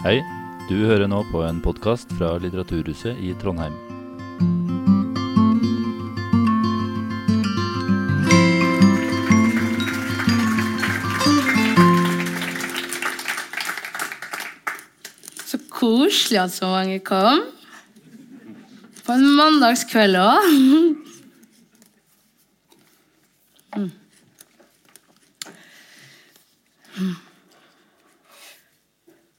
[0.00, 0.22] Hei,
[0.64, 3.74] du hører nå på en podkast fra Litteraturhuset i Trondheim.
[15.44, 17.44] Så koselig at så mange kom.
[19.04, 20.48] På en mandagskveld òg.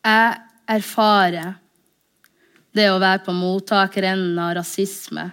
[0.06, 0.41] Jeg
[0.72, 1.56] erfarer
[2.76, 5.28] det å være på mottakerenden av rasisme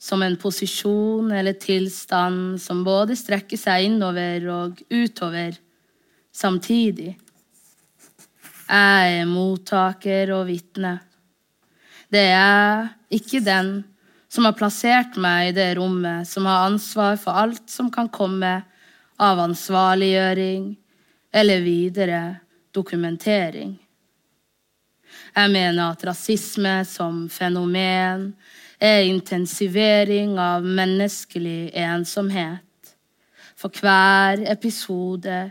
[0.00, 5.58] som en posisjon eller tilstand som både strekker seg innover og utover
[6.32, 7.12] samtidig.
[8.70, 10.94] Jeg er mottaker og vitne.
[12.10, 12.88] Det er jeg,
[13.20, 13.72] ikke den
[14.30, 18.54] som har plassert meg i det rommet, som har ansvar for alt som kan komme
[19.20, 20.70] av ansvarliggjøring
[21.34, 22.22] eller videre
[22.72, 23.74] dokumentering.
[25.30, 28.32] Jeg mener at rasisme som fenomen
[28.80, 32.94] er intensivering av menneskelig ensomhet.
[33.60, 35.50] For hver episode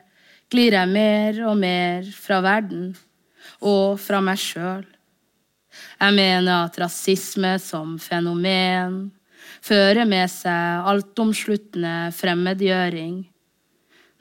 [0.49, 2.91] glir jeg mer og mer fra verden
[3.61, 4.85] og fra meg sjøl.
[5.99, 9.11] Jeg mener at rasisme som fenomen
[9.61, 13.21] fører med seg altomsluttende fremmedgjøring.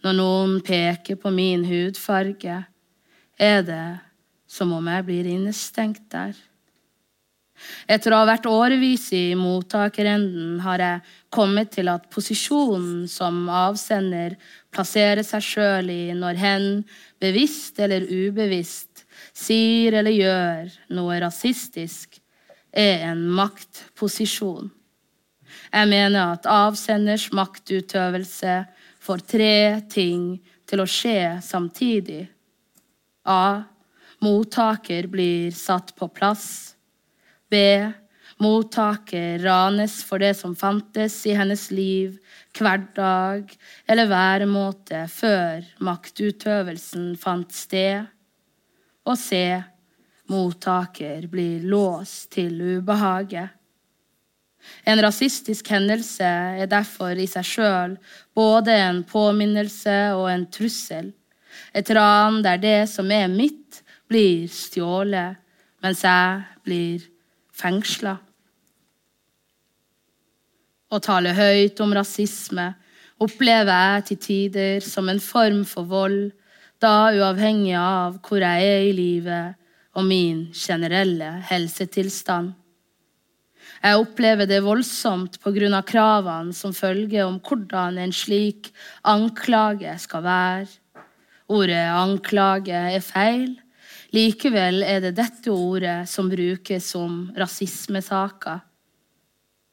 [0.05, 2.61] Når noen peker på min hudfarge,
[3.39, 3.86] er det
[4.48, 6.36] som om jeg blir innestengt der.
[7.91, 14.36] Etter å ha vært årevis i mottakerenden har jeg kommet til at posisjonen som avsender
[14.74, 16.68] plasserer seg sjøl i når hen,
[17.18, 22.20] bevisst eller ubevisst, sier eller gjør noe rasistisk,
[22.70, 24.70] er en maktposisjon.
[25.72, 28.60] Jeg mener at avsenders maktutøvelse
[29.02, 29.58] får tre
[29.90, 30.36] ting
[30.68, 32.27] til å skje samtidig.
[33.28, 33.64] A.
[34.19, 36.74] Mottaker blir satt på plass.
[37.50, 37.56] B.
[38.38, 42.18] Mottaker ranes for det som fantes i hennes liv,
[42.58, 43.51] hverdag
[43.86, 48.06] eller væremåte før maktutøvelsen fant sted.
[49.06, 49.42] Og C.
[50.29, 53.55] Mottaker blir låst til ubehaget.
[54.85, 56.27] En rasistisk hendelse
[56.62, 57.95] er derfor i seg sjøl
[58.36, 61.12] både en påminnelse og en trussel.
[61.74, 63.67] Et ran der det som er mitt,
[64.08, 65.39] blir stjålet,
[65.85, 67.05] mens jeg blir
[67.55, 68.17] fengsla.
[70.89, 72.70] Å tale høyt om rasisme
[73.20, 76.30] opplever jeg til tider som en form for vold,
[76.80, 79.58] da uavhengig av hvor jeg er i livet
[79.98, 82.55] og min generelle helsetilstand.
[83.83, 85.83] Jeg opplever det voldsomt pga.
[85.83, 88.73] kravene som følger om hvordan en slik
[89.05, 90.67] anklage skal være.
[91.48, 93.58] Ordet anklage er feil.
[94.14, 98.63] Likevel er det dette ordet som brukes som rasismesaker.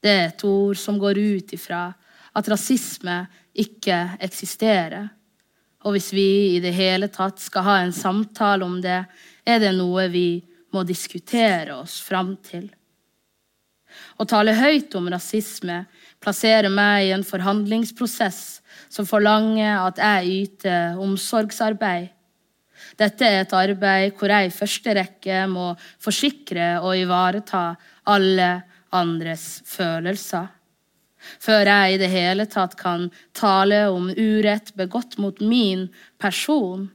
[0.03, 1.87] Det er et ord som går ut ifra
[2.35, 3.21] at rasisme
[3.55, 5.07] ikke eksisterer.
[5.85, 9.03] Og hvis vi i det hele tatt skal ha en samtale om det,
[9.45, 10.41] er det noe vi
[10.75, 12.67] må diskutere oss fram til.
[14.19, 15.85] Å tale høyt om rasisme
[16.23, 18.41] plasserer meg i en forhandlingsprosess
[18.91, 22.14] som forlanger at jeg yter omsorgsarbeid.
[22.95, 27.67] Dette er et arbeid hvor jeg i første rekke må forsikre og ivareta
[28.11, 28.49] alle
[28.95, 30.47] andres følelser.
[31.41, 35.87] Før jeg i det hele tatt kan tale om urett begått mot min
[36.21, 36.85] person,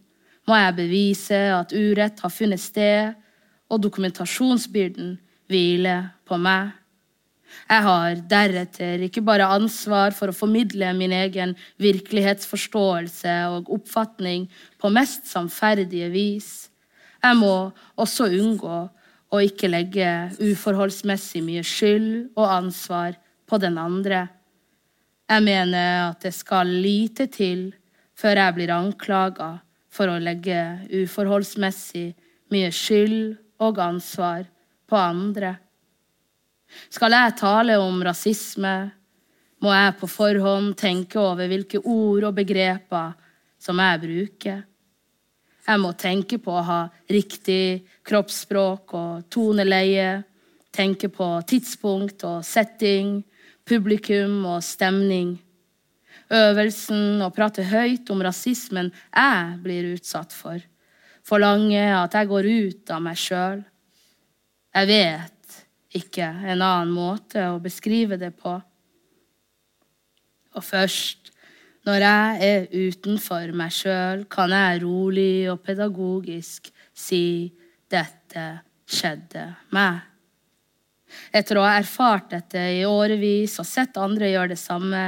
[0.46, 3.16] må jeg bevise at urett har funnet sted,
[3.70, 5.16] og dokumentasjonsbyrden
[5.50, 6.70] hviler på meg.
[7.70, 14.48] Jeg har deretter ikke bare ansvar for å formidle min egen virkelighetsforståelse og oppfatning
[14.80, 16.70] på mest samferdige vis.
[17.20, 18.80] Jeg må også unngå
[19.30, 24.26] å ikke legge uforholdsmessig mye skyld og ansvar på den andre.
[25.30, 27.68] Jeg mener at det skal lite til
[28.18, 29.52] før jeg blir anklaga
[29.90, 30.58] for å legge
[30.90, 32.08] uforholdsmessig
[32.50, 34.48] mye skyld og ansvar
[34.90, 35.54] på andre.
[36.90, 38.74] Skal jeg tale om rasisme,
[39.60, 43.12] må jeg på forhånd tenke over hvilke ord og begreper
[43.60, 44.62] som jeg bruker.
[45.66, 46.80] Jeg må tenke på å ha
[47.12, 50.22] riktig kroppsspråk og toneleie,
[50.72, 53.20] tenke på tidspunkt og setting,
[53.68, 55.36] publikum og stemning.
[56.30, 60.62] Øvelsen å prate høyt om rasismen jeg blir utsatt for,
[61.26, 63.62] forlanger at jeg går ut av meg sjøl.
[64.74, 65.39] Jeg vet
[65.96, 68.54] ikke en annen måte å beskrive det på.
[70.54, 71.30] Og først
[71.88, 77.48] når jeg er utenfor meg sjøl, kan jeg rolig og pedagogisk si
[77.90, 78.44] dette
[78.90, 80.02] skjedde meg.
[81.34, 85.04] Etter å ha erfart dette i årevis og sett andre gjøre det samme,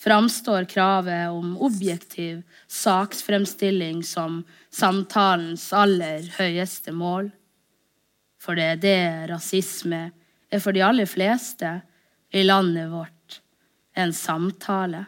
[0.00, 2.42] framstår kravet om objektiv
[2.72, 4.42] saksfremstilling som
[4.74, 7.30] samtalens aller høyeste mål.
[8.46, 9.00] For det er det
[9.32, 10.04] rasisme
[10.46, 11.80] er for de aller fleste
[12.30, 13.40] i landet vårt
[13.98, 15.02] en samtale.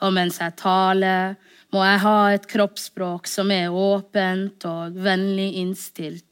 [0.00, 1.34] Og mens jeg taler,
[1.70, 6.24] må jeg ha et kroppsspråk som er åpent og vennlig innstilt.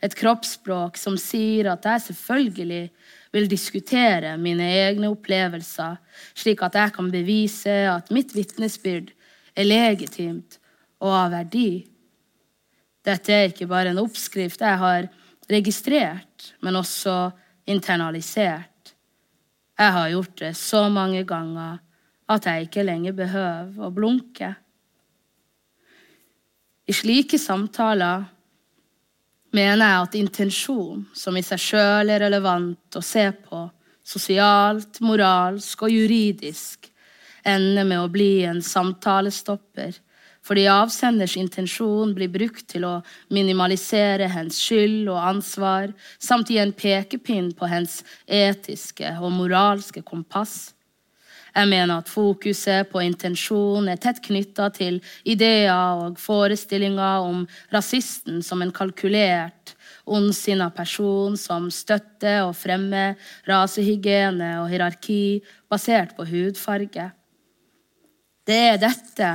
[0.00, 2.86] Et kroppsspråk som sier at jeg selvfølgelig
[3.34, 5.98] vil diskutere mine egne opplevelser,
[6.38, 9.12] slik at jeg kan bevise at mitt vitnesbyrd
[9.56, 10.58] er legitimt
[11.02, 11.82] og av verdi.
[13.02, 15.08] Dette er ikke bare en oppskrift jeg har
[15.50, 17.32] registrert, men også
[17.66, 18.94] internalisert.
[19.78, 21.80] Jeg har gjort det så mange ganger
[22.30, 24.52] at jeg ikke lenger behøver å blunke.
[26.86, 28.24] I slike samtaler
[29.52, 33.66] mener jeg at intensjon, som i seg sjøl er relevant å se på,
[34.02, 36.88] sosialt, moralsk og juridisk,
[37.46, 39.94] ender med å bli en samtalestopper,
[40.42, 42.96] fordi avsenders intensjon blir brukt til å
[43.30, 50.72] minimalisere hens skyld og ansvar, samt gi en pekepinn på hens etiske og moralske kompass.
[51.52, 54.98] Jeg mener at fokuset på intensjon er tett knytta til
[55.28, 55.68] ideer
[56.00, 57.44] og forestillinger om
[57.74, 59.74] rasisten som en kalkulert,
[60.08, 67.10] ondsinna person som støtter og fremmer rasehygiene og hierarki basert på hudfarge.
[68.48, 69.28] Det er dette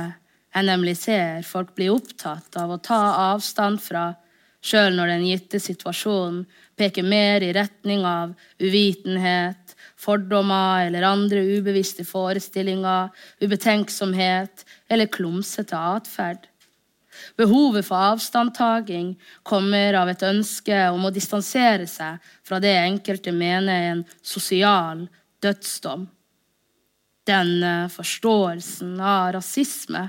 [0.54, 3.00] jeg nemlig ser folk bli opptatt av å ta
[3.32, 4.10] avstand fra,
[4.64, 6.42] sjøl når den gitte situasjonen
[6.78, 13.10] peker mer i retning av uvitenhet, fordommer eller andre ubevisste forestillinger,
[13.42, 16.46] ubetenksomhet eller klumsete atferd.
[17.38, 19.16] Behovet for avstandtaking
[19.46, 25.06] kommer av et ønske om å distansere seg fra det enkelte mener er en sosial
[25.42, 26.06] dødsdom.
[27.28, 30.06] Denne forståelsen av rasisme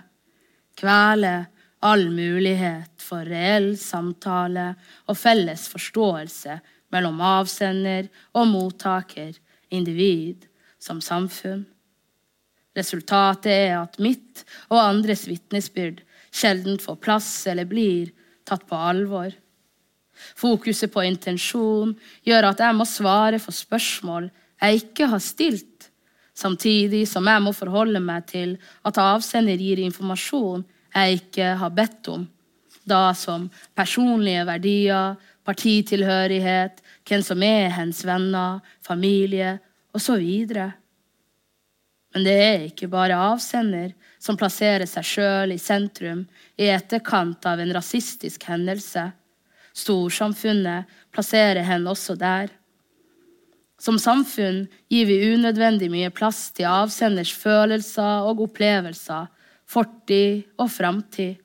[0.79, 1.47] kveler
[1.85, 4.73] all mulighet for reell samtale
[5.07, 6.59] og felles forståelse
[6.93, 9.35] mellom avsender og mottaker
[9.71, 10.47] individ
[10.81, 11.65] som samfunn.
[12.77, 18.11] Resultatet er at mitt og andres vitnesbyrd sjelden får plass eller blir
[18.47, 19.31] tatt på alvor.
[20.35, 21.95] Fokuset på intensjon
[22.27, 24.29] gjør at jeg må svare for spørsmål
[24.59, 25.78] jeg ikke har stilt,
[26.39, 28.57] samtidig som jeg må forholde meg til
[28.88, 30.65] at avsender gir informasjon
[30.95, 32.25] jeg ikke har bedt om,
[32.89, 39.57] da som personlige verdier, partitilhørighet, hvem som er hens venner, familie
[39.94, 40.24] osv.
[42.13, 46.25] Men det er ikke bare avsender som plasserer seg sjøl i sentrum
[46.57, 49.12] i etterkant av en rasistisk hendelse.
[49.77, 52.50] Storsamfunnet plasserer henne også der.
[53.79, 59.29] Som samfunn gir vi unødvendig mye plass til avsenders følelser og opplevelser,
[59.69, 61.37] fortid og framtid.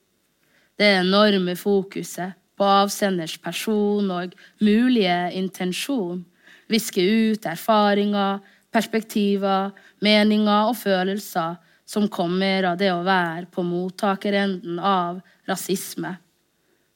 [0.75, 6.25] Det enorme fokuset på avsenders person og mulige intensjon
[6.70, 8.40] visker ut erfaringer,
[8.75, 9.70] perspektiver,
[10.02, 16.16] meninger og følelser som kommer av det å være på mottakerenden av rasisme.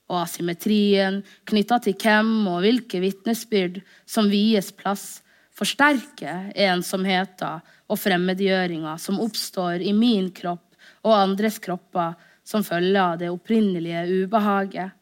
[0.08, 5.20] Og asymmetrien knytta til hvem og hvilke vitnesbyrd som vies plass,
[5.58, 12.14] forsterker ensomheten og fremmedgjøringa som oppstår i min kropp og andres kropper
[12.46, 14.94] som følge av det opprinnelige ubehaget.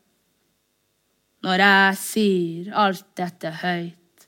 [1.47, 4.27] Når jeg sier alt dette høyt,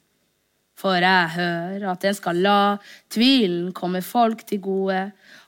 [0.79, 2.59] får jeg høre at en skal la
[3.11, 5.01] tvilen komme folk til gode,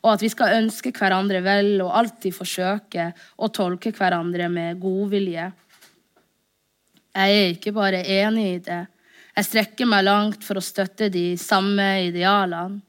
[0.03, 5.51] og at vi skal ønske hverandre vel og alltid forsøke å tolke hverandre med godvilje.
[7.15, 8.83] Jeg er ikke bare enig i det,
[9.37, 12.81] jeg strekker meg langt for å støtte de samme idealene.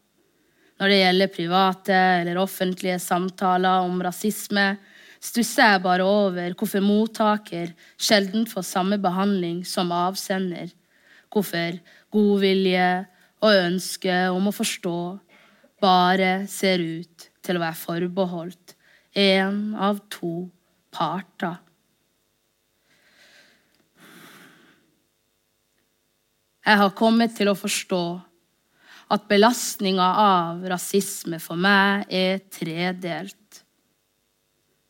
[0.82, 4.80] Når det gjelder private eller offentlige samtaler om rasisme,
[5.22, 10.72] stusser jeg bare over hvorfor mottaker sjelden får samme behandling som avsender.
[11.30, 11.78] Hvorfor
[12.12, 12.88] godvilje
[13.46, 14.98] og ønske om å forstå
[15.82, 18.76] bare ser ut til å være forbeholdt
[19.18, 20.50] én av to
[20.94, 21.60] parter.
[26.62, 28.04] Jeg har kommet til å forstå
[29.12, 33.36] at belastninga av rasisme for meg er tredelt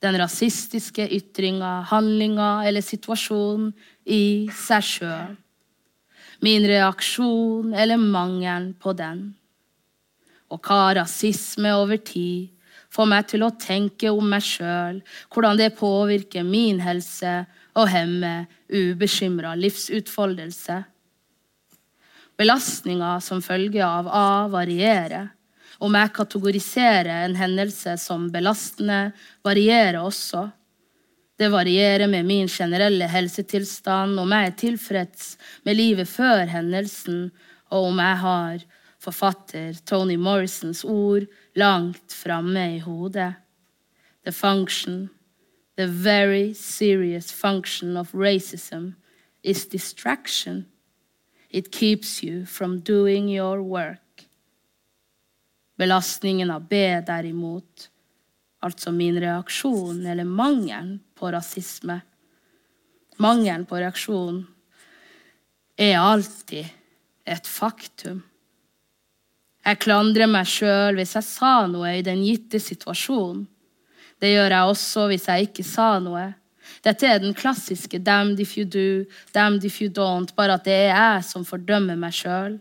[0.02, 3.70] den rasistiske ytringa, handlinga eller situasjonen
[4.10, 5.36] i seg sjøl.
[6.42, 9.28] Min reaksjon eller mangelen på den.
[10.50, 12.50] Og hva rasisme over tid
[12.92, 17.44] får meg til å tenke om meg sjøl, hvordan det påvirker min helse
[17.78, 20.82] og hemmer ubekymra livsutfoldelse.
[22.38, 25.30] Belastninga som følge av A varierer.
[25.82, 29.12] Om jeg kategoriserer en hendelse som belastende,
[29.44, 30.48] varierer også.
[31.42, 35.32] Det varierer med min generelle helsetilstand, om jeg er tilfreds
[35.66, 37.32] med livet før hendelsen,
[37.72, 38.68] og om jeg har
[39.02, 41.26] forfatter Tony Morrisons ord
[41.58, 43.34] langt framme i hodet.
[44.24, 45.10] The function,
[45.78, 48.94] the very serious function of racism
[49.44, 50.68] is distraction.
[51.52, 54.28] It keeps you from doing your work.
[55.76, 57.90] Belastningen av B, derimot,
[58.64, 62.00] altså min reaksjon eller mangelen på rasisme,
[63.18, 64.46] mangelen på reaksjon,
[65.76, 66.70] er alltid
[67.26, 68.22] et faktum.
[69.66, 73.44] Jeg klandrer meg sjøl hvis jeg sa noe i den gitte situasjonen.
[74.22, 76.30] Det gjør jeg også hvis jeg ikke sa noe.
[76.82, 80.74] Dette er den klassiske 'damned if you do, damned if you don't', bare at det
[80.74, 82.60] er jeg som fordømmer meg sjøl.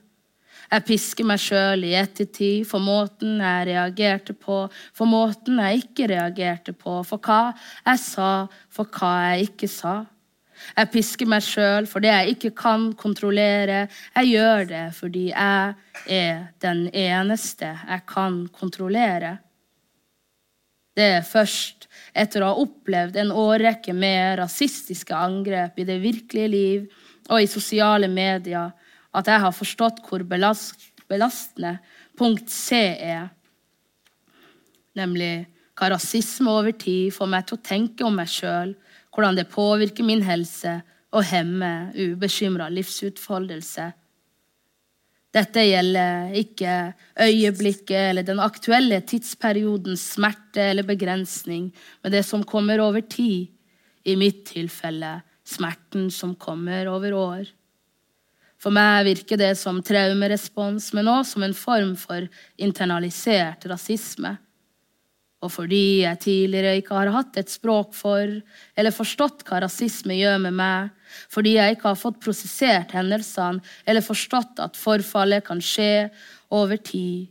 [0.70, 6.06] Jeg pisker meg sjøl i ettertid for måten jeg reagerte på, for måten jeg ikke
[6.12, 8.30] reagerte på, for hva jeg sa,
[8.70, 9.96] for hva jeg ikke sa.
[10.76, 13.86] Jeg pisker meg sjøl for det jeg ikke kan kontrollere.
[14.14, 15.74] Jeg gjør det fordi jeg
[16.20, 19.38] er den eneste jeg kan kontrollere.
[21.00, 26.50] Det er først etter å ha opplevd en årrekke med rasistiske angrep i det virkelige
[26.52, 26.88] liv
[27.30, 28.74] og i sosiale medier,
[29.16, 31.78] at jeg har forstått hvor belastende
[32.18, 33.30] punkt C er.
[34.98, 35.46] Nemlig
[35.78, 38.74] hva rasisme over tid får meg til å tenke om meg sjøl
[39.14, 40.76] hvordan det påvirker min helse
[41.16, 43.88] og hemmer ubekymra livsutfoldelse.
[45.30, 46.74] Dette gjelder ikke
[47.22, 51.68] øyeblikket eller den aktuelle tidsperiodens smerte eller begrensning,
[52.02, 53.48] men det som kommer over tid,
[54.08, 57.48] i mitt tilfelle smerten som kommer over år.
[58.60, 62.24] For meg virker det som traumerespons, men også som en form for
[62.56, 64.38] internalisert rasisme
[65.40, 68.20] og fordi jeg tidligere ikke har hatt et språk for
[68.76, 70.90] eller forstått hva rasisme gjør med meg,
[71.32, 76.08] fordi jeg ikke har fått prosessert hendelsene eller forstått at forfallet kan skje
[76.50, 77.28] over tid,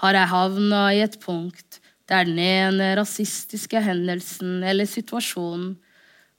[0.00, 5.76] har jeg havna i et punkt der den ene rasistiske hendelsen eller situasjonen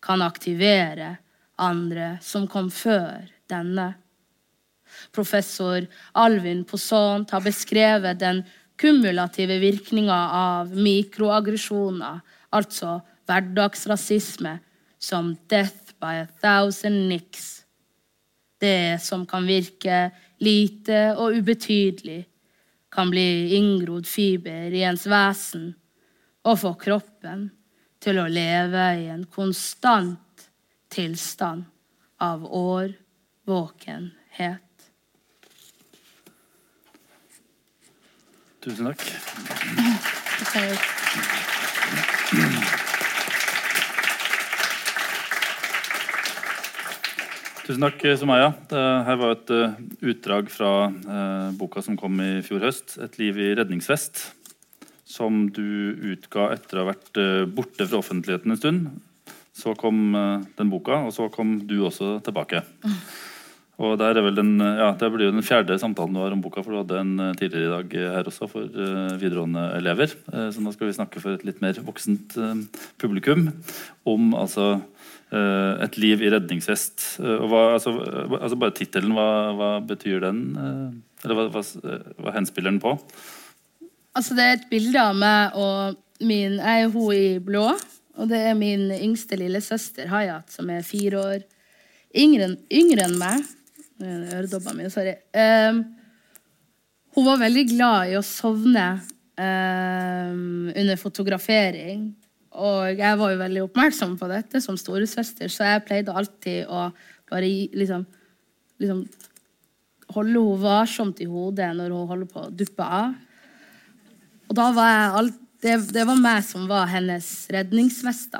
[0.03, 1.15] kan aktivere
[1.61, 3.93] andre som kom før denne.
[5.15, 5.85] Professor
[6.17, 8.43] Alvin Posant har beskrevet den
[8.81, 12.19] kumulative virkninga av mikroaggresjoner,
[12.51, 12.99] altså
[13.29, 14.57] hverdagsrasisme,
[14.99, 17.63] som 'death by a thousand nicks'.
[18.59, 22.25] Det som kan virke lite og ubetydelig,
[22.91, 25.75] kan bli inngrodd fiber i ens vesen
[26.43, 27.51] og få kroppen
[28.01, 30.49] til å leve i en konstant
[30.91, 31.63] tilstand
[32.21, 34.61] av årvåkenhet.
[38.61, 39.01] Tusen takk.
[47.71, 48.49] Tusen takk, Sumaya.
[49.07, 49.75] Her var et eh,
[50.11, 54.25] utdrag fra eh, boka som kom i fjor høst, 'Et liv i redningsvest',
[55.07, 58.91] som du utga etter å ha vært eh, borte fra offentligheten en stund.
[59.55, 62.59] Så kom den boka, og så kom du også tilbake.
[63.81, 66.41] Og der er vel den, ja, Det blir jo den fjerde samtalen du har om
[66.43, 70.13] boka, for du hadde en eh, tidligere i dag her også for uh, videregående elever.
[70.53, 72.35] Så nå skal vi snakke for et litt mer voksent
[73.01, 73.49] publikum
[74.07, 74.73] om altså
[75.31, 77.05] et liv i redningsvest.
[77.23, 77.93] og hva, altså,
[78.35, 80.41] altså Bare tittelen, hva, hva, betyr den?
[81.23, 81.61] eller hva, hva,
[82.19, 82.97] hva henspiller den på?
[84.11, 87.69] Altså Det er et bilde av meg og min Jeg er hun i blå.
[88.19, 91.43] Og det er min yngste lillesøster Hayat, som er fire år
[92.17, 93.45] yngre, yngre enn meg.
[94.01, 95.15] Øredobba mine, sorry.
[95.33, 95.83] Um,
[97.15, 98.85] hun var veldig glad i å sovne
[99.35, 102.11] um, under fotografering.
[102.51, 106.89] Og jeg var jo veldig oppmerksom på dette som storesøster, så jeg pleide alltid å
[107.31, 107.47] bare
[107.79, 108.03] liksom,
[108.83, 109.05] liksom
[110.11, 113.13] holde henne varsomt i hodet når hun holder på å duppe av.
[114.51, 118.35] Og da var jeg alt, det, det var meg som var hennes redningsvest.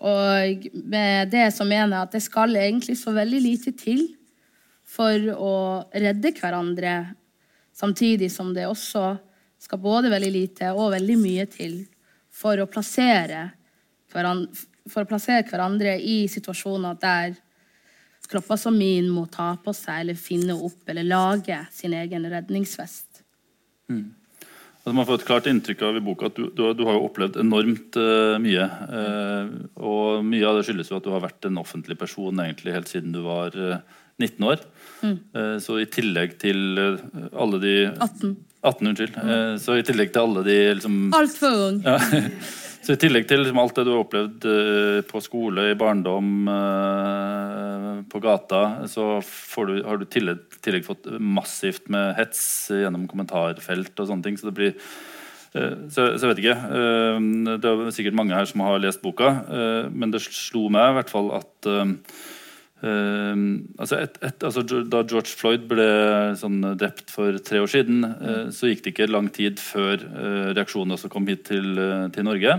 [0.00, 4.02] Og med det så mener jeg at det skal egentlig så veldig lite til
[4.90, 5.54] for å
[5.94, 6.94] redde hverandre,
[7.76, 9.04] samtidig som det også
[9.60, 11.82] skal både veldig lite og veldig mye til
[12.32, 13.46] for å plassere
[14.10, 17.36] hverandre, for å plassere hverandre i situasjoner der
[18.30, 23.22] kropper som min må ta på seg eller finne opp eller lage sin egen redningsvest.
[23.90, 24.08] Mm.
[24.80, 27.08] Altså, man får et klart inntrykk av i boka at du, du, du har jo
[27.08, 28.68] opplevd enormt uh, mye.
[28.88, 32.76] Uh, og mye av det skyldes jo at du har vært en offentlig person egentlig
[32.78, 33.82] helt siden du var uh,
[34.20, 34.62] 19 år.
[35.00, 35.58] Mm.
[35.64, 36.80] så i tillegg til
[37.32, 38.34] alle de 18.
[38.60, 39.14] 18, unnskyld.
[39.16, 39.60] Mm.
[39.62, 41.78] så i tillegg til alle de liksom Altfor ung.
[41.86, 41.96] Ja,
[42.80, 44.44] Så i tillegg til liksom, alt det du har opplevd
[45.10, 46.46] på skole, i barndom,
[48.10, 52.40] på gata, så du, har du i tillegg, tillegg, fått massivt med hets
[52.72, 54.40] gjennom kommentarfelt og sånne ting.
[54.40, 54.74] Så det blir
[55.50, 56.58] så, så, jeg vet ikke.
[57.60, 59.32] det er sikkert mange her som har lest boka,
[59.92, 61.70] men det slo meg i hvert fall at
[62.80, 65.88] Uh, altså et, et, altså da George Floyd ble
[66.40, 70.52] sånn drept for tre år siden, uh, så gikk det ikke lang tid før uh,
[70.56, 71.76] reaksjonen også kom hit til,
[72.14, 72.56] til Norge.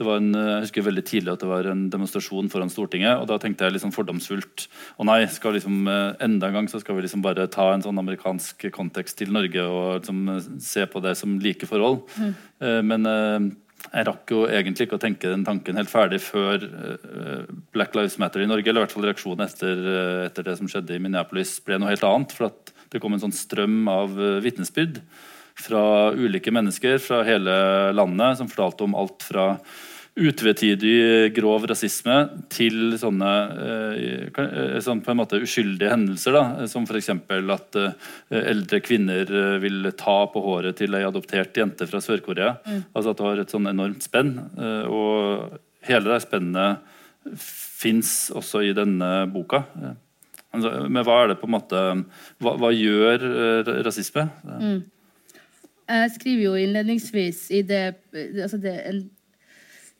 [0.00, 3.20] Det var en, jeg husker veldig tidlig at det var en demonstrasjon foran Stortinget.
[3.20, 4.64] og Da tenkte jeg liksom fordomsfullt
[4.96, 8.00] å nei, skal liksom, enda en gang så skal vi liksom bare ta en sånn
[8.00, 10.22] amerikansk kontekst til Norge og liksom
[10.64, 12.06] se på det som like forhold.
[12.16, 12.32] Mm.
[12.88, 13.10] Men
[13.88, 18.18] jeg rakk jo egentlig ikke å tenke den tanken helt ferdig før uh, Black Lives
[18.22, 21.02] Matter i Norge, eller i hvert fall reaksjonen etter, uh, etter, det som skjedde i
[21.02, 22.34] Minneapolis, ble noe helt annet.
[22.36, 25.00] For at det kom en sånn strøm av vitnesbyrd
[25.60, 25.84] fra
[26.16, 27.54] ulike mennesker fra hele
[27.92, 29.52] landet som fortalte om alt fra
[30.18, 32.16] utvetydig grov rasisme
[32.50, 33.30] til sånne
[33.62, 36.34] eh, sånn på en måte uskyldige hendelser.
[36.34, 37.10] Da, som f.eks.
[37.14, 42.56] at eh, eldre kvinner eh, vil ta på håret til ei adoptert jente fra Sør-Korea.
[42.66, 42.82] Mm.
[42.92, 44.36] Altså at du har et sånn enormt spenn.
[44.90, 46.96] og hele det spennet
[47.40, 49.62] fins også i denne boka.
[50.50, 51.80] Altså, men hva er det på en måte
[52.42, 53.22] Hva, hva gjør
[53.86, 54.24] rasisme?
[54.42, 54.80] Mm.
[55.90, 59.00] Jeg skriver jo innledningsvis i det, altså det en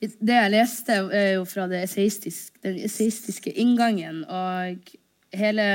[0.01, 4.23] det jeg leste, er jo fra eseistisk, den eseistiske inngangen.
[4.25, 4.95] Og
[5.33, 5.67] hele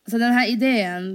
[0.00, 1.10] Altså, denne ideen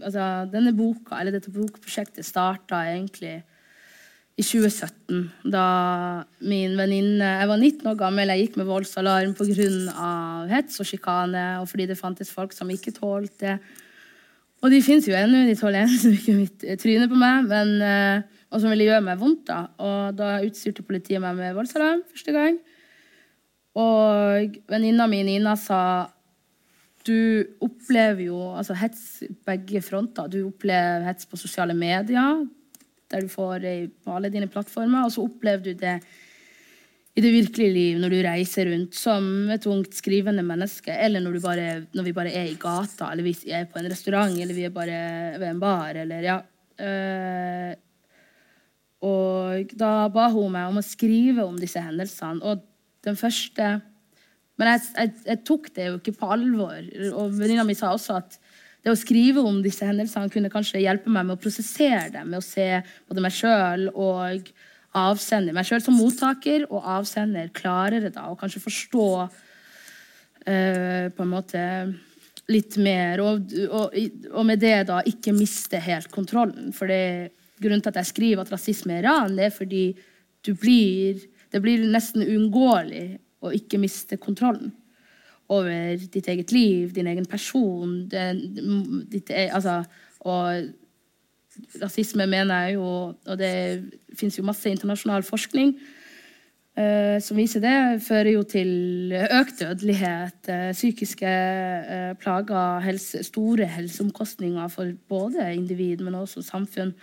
[0.00, 3.42] altså, Denne boka, eller dette bokprosjektet, starta egentlig
[4.38, 5.26] i 2017.
[5.52, 5.64] Da
[6.40, 9.66] min venninne Jeg var 19 år gammel, jeg gikk med voldsalarm pga.
[10.48, 13.58] hets og sjikane, og fordi det fantes folk som ikke tålte.
[14.62, 17.50] Og de fins jo ennå, de tåler ennå ikke mitt tryne på meg.
[17.50, 18.30] men...
[18.52, 19.46] Og som ville gjøre meg vondt.
[19.48, 22.58] Da Og da utstyrte politiet meg med voldsalarm første gang.
[23.80, 25.82] Og venninna mi Nina sa
[27.02, 30.28] du opplever jo altså, hets begge fronter.
[30.30, 32.44] Du opplever hets på sosiale medier,
[33.10, 35.08] der du får det på alle dine plattformer.
[35.08, 35.96] Og så opplever du det
[37.12, 41.40] i det virkelige liv når du reiser rundt som et ungt skrivende menneske, eller når,
[41.44, 44.64] bare, når vi bare er i gata, eller vi er på en restaurant, eller vi
[44.68, 45.00] er bare
[45.36, 46.38] ved en bar, eller ja.
[46.80, 47.74] Øh,
[49.02, 52.42] og da ba hun meg om å skrive om disse hendelsene.
[52.46, 52.62] Og
[53.02, 53.80] den første
[54.60, 56.82] Men jeg, jeg, jeg tok det jo ikke på alvor.
[57.18, 58.36] Og venninna mi sa også at
[58.84, 62.42] det å skrive om disse hendelsene kunne kanskje hjelpe meg med å prosessere dem, med
[62.42, 62.66] å se
[63.08, 64.50] både meg sjøl og
[64.98, 71.32] avsender, meg sjøl som mottaker og avsender klarere, da, og kanskje forstå uh, på en
[71.32, 71.62] måte
[72.52, 73.22] litt mer.
[73.24, 73.96] Og, og,
[74.32, 76.74] og, med det da ikke miste helt kontrollen.
[76.76, 79.84] For det grunnen til at jeg skriver at rasisme er ran, det er fordi
[80.42, 81.22] blir,
[81.52, 83.06] det blir nesten uunngåelig
[83.42, 84.72] å ikke miste kontrollen
[85.52, 88.06] over ditt eget liv, din egen person.
[88.10, 89.82] Ditt, e, altså,
[90.26, 90.70] og
[91.82, 93.82] rasisme mener jeg jo Og det
[94.16, 95.74] fins jo masse internasjonal forskning
[96.78, 98.02] uh, som viser det.
[98.06, 106.04] Fører jo til økt dødelighet, uh, psykiske uh, plager, helse, store helseomkostninger for både individ,
[106.04, 106.94] men også samfunn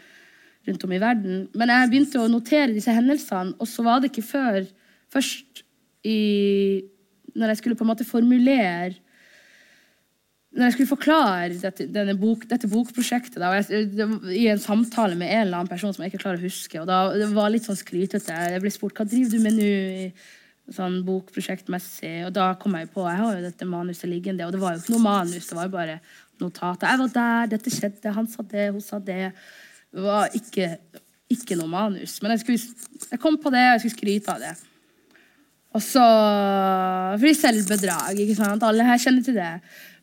[0.70, 1.44] rundt om i verden.
[1.58, 4.64] Men jeg begynte å notere disse hendelsene, og så var det ikke før
[5.14, 5.66] først
[6.08, 6.18] i
[7.36, 8.96] Når jeg skulle på en måte formulere
[10.50, 15.30] når jeg skulle forklare dette, bok, dette bokprosjektet da, jeg, det, i en samtale med
[15.30, 17.68] en eller annen person som jeg ikke klarer å huske og da, Det var litt
[17.68, 18.34] sånn skrytete.
[18.56, 19.70] Jeg ble spurt hva driver du med nå
[20.74, 22.16] sånn bokprosjektmessig.
[22.28, 24.46] Og da kom jeg på jeg har jo dette manuset liggende.
[24.48, 25.98] Og det var jo ikke noe manus, det var jo bare
[26.42, 26.90] notater.
[26.90, 29.24] Jeg var der, dette skjedde, han sa det, hun sa det.
[29.90, 30.74] Det var ikke,
[31.34, 32.20] ikke noe manus.
[32.22, 34.54] Men jeg, skulle, jeg kom på det, og jeg skulle skryte av det.
[35.78, 36.04] Og så
[37.22, 38.18] Fordi selvbedrag.
[38.18, 38.64] ikke sant?
[38.66, 39.52] Alle her kjenner til det.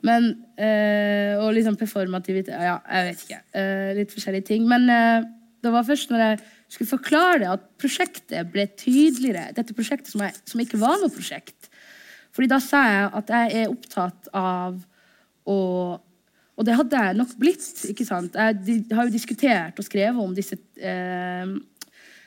[0.07, 3.41] Men, øh, og liksom performativitet Ja, jeg vet ikke.
[3.59, 4.69] Øh, litt forskjellige ting.
[4.69, 5.25] Men øh,
[5.63, 9.53] det var først når jeg skulle forklare det, at prosjektet ble tydeligere.
[9.57, 11.71] Dette prosjektet som, jeg, som ikke var noe prosjekt.
[12.35, 14.79] Fordi da sa jeg at jeg er opptatt av
[15.47, 15.59] å
[16.57, 17.67] og det hadde jeg nok blitt.
[17.91, 18.37] ikke sant?
[18.37, 21.53] Jeg har jo diskutert og skrevet om disse, eh,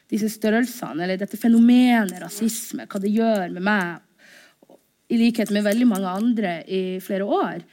[0.10, 4.06] disse størrelsene, eller dette fenomenet rasisme, hva det gjør med meg,
[5.10, 7.66] i likhet med veldig mange andre i flere år.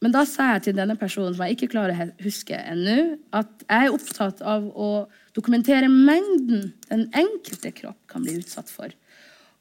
[0.00, 3.48] men da sa jeg til denne personen, som jeg ikke klarer å huske ennå, at
[3.64, 8.92] jeg er opptatt av å dokumentere mengden den enkelte kropp kan bli utsatt for.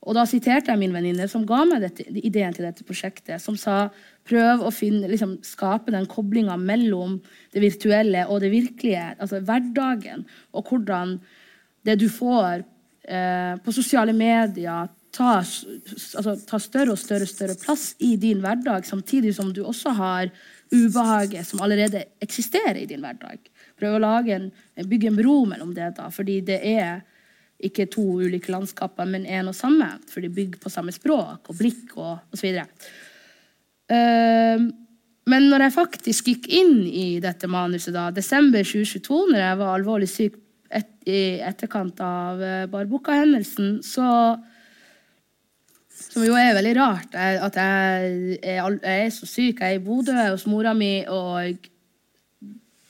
[0.06, 3.58] Og da siterte jeg min venninne som ga meg dette, ideen til dette prosjektet, som
[3.58, 3.88] sa
[4.26, 7.18] prøv å finne, liksom, skape den koblinga mellom
[7.56, 11.18] det virtuelle og det virkelige, altså hverdagen, og hvordan
[11.86, 17.94] det du får eh, på sosiale medier, tar, altså, tar større og større, større plass
[18.04, 20.30] i din hverdag, samtidig som du også har
[20.74, 23.40] ubehaget som allerede eksisterer i din hverdag.
[23.80, 24.50] Prøv å en,
[24.86, 27.04] bygge en bro mellom det, da, fordi det er
[27.68, 29.88] ikke to ulike landskaper, men én og samme.
[30.12, 32.62] For de bygger på samme språk og blikk og osv.
[33.86, 34.66] Uh,
[35.26, 39.74] men når jeg faktisk gikk inn i dette manuset, da, desember 2022, når jeg var
[39.74, 40.36] alvorlig syk
[40.74, 44.10] et, i etterkant av uh, Barboka-hendelsen, så
[45.96, 49.62] Som jo er veldig rart, at jeg er, jeg er så syk.
[49.62, 51.56] Jeg er i Bodø hos mora mi, og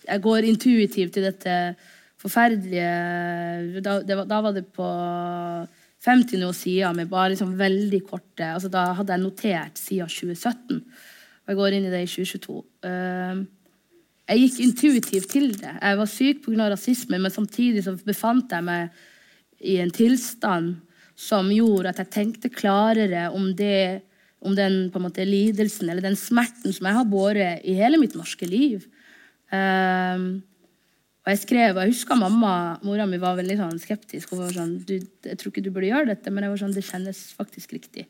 [0.07, 1.75] jeg går intuitivt til dette
[2.25, 4.85] forferdelige Da, det da var det på
[6.05, 10.81] 50 noen sider med bare liksom veldig korte altså Da hadde jeg notert siden 2017.
[11.45, 12.57] Og jeg går inn i det i 2022.
[12.89, 13.43] Eh,
[14.25, 15.75] jeg gikk intuitivt til det.
[15.77, 16.69] Jeg var syk pga.
[16.71, 18.89] rasisme, men samtidig så befant jeg meg
[19.61, 20.73] i en tilstand
[21.15, 24.01] som gjorde at jeg tenkte klarere om det
[24.45, 28.45] om den måte lidelsen eller den smerten som jeg har båret i hele mitt norske
[28.45, 28.83] liv.
[29.49, 30.43] Um,
[31.25, 34.29] og jeg skrev, jeg husker mamma, mora mi var veldig sånn skeptisk.
[34.29, 36.83] Hun var sånn, jeg tror ikke du burde gjøre dette, men jeg var sånn, det
[36.85, 38.05] kjennes faktisk riktig.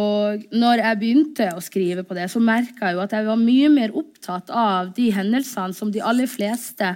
[0.00, 3.40] Og når jeg begynte å skrive på det, så merka jeg jo at jeg var
[3.40, 6.94] mye mer opptatt av de hendelsene som de aller fleste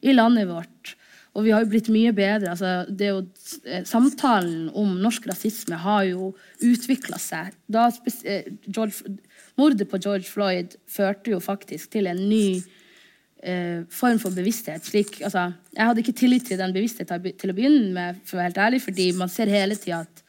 [0.00, 0.94] i landet vårt
[1.36, 2.48] Og vi har jo blitt mye bedre.
[2.48, 3.26] altså å,
[3.68, 7.52] eh, Samtalen om norsk rasisme har jo utvikla seg.
[7.68, 7.90] Da
[8.24, 9.18] eh, George,
[9.58, 12.62] mordet på George Floyd førte jo faktisk til en ny
[13.46, 14.84] eh, form for bevissthet.
[14.86, 18.42] Slik, altså, jeg hadde ikke tillit til den bevisstheten til å begynne med, for å
[18.42, 20.22] være helt ærlig, fordi man ser hele tida at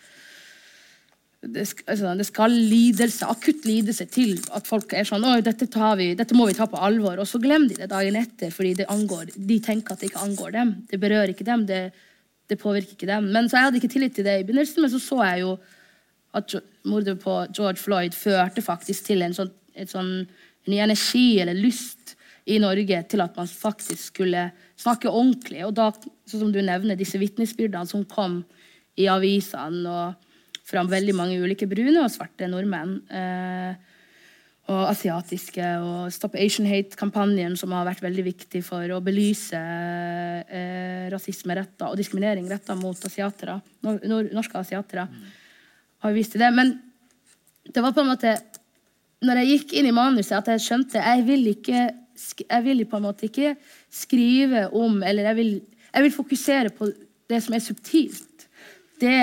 [1.48, 5.68] det, skal, altså, det skal lidelse, akutt lidelse til at folk er sånn Oi, dette,
[6.00, 7.22] vi, dette må vi ta på alvor.
[7.22, 10.26] Og så glemmer de det dagen etter, fordi det angår, de tenker at det ikke
[10.26, 10.74] angår dem.
[10.90, 11.68] Det berører ikke dem.
[11.70, 11.82] Det,
[12.50, 13.30] det påvirker ikke dem.
[13.36, 15.56] Men Så jeg hadde ikke tillit til det i begynnelsen, men så så jeg jo
[16.38, 20.12] at mordet på George Floyd førte faktisk til en sånn, et sånn
[20.68, 22.17] en ny energi eller lyst
[22.48, 24.48] i Norge til at man faktisk skulle
[24.80, 25.66] snakke ordentlig.
[25.68, 25.90] Og da,
[26.30, 28.42] sånn som du nevner, disse vitnesbyrdene som kom
[28.98, 30.24] i avisene og
[30.68, 32.98] fra veldig mange ulike brune og svarte nordmenn.
[33.08, 33.94] Eh,
[34.68, 41.06] og asiatiske og Stop Asian Hate-kampanjen, som har vært veldig viktig for å belyse eh,
[41.14, 45.08] rasisme retta og diskriminering retta mot asiatere, nor nor norske asiatere,
[46.04, 46.52] har vist til det.
[46.52, 46.76] Men
[47.64, 48.36] det var på en måte
[49.24, 53.00] når jeg gikk inn i manuset, at jeg skjønte jeg vil ikke jeg vil på
[53.00, 53.56] en måte ikke
[53.94, 55.54] skrive om Eller jeg vil,
[55.94, 56.90] jeg vil fokusere på
[57.28, 58.48] det som er subtilt.
[59.02, 59.18] Det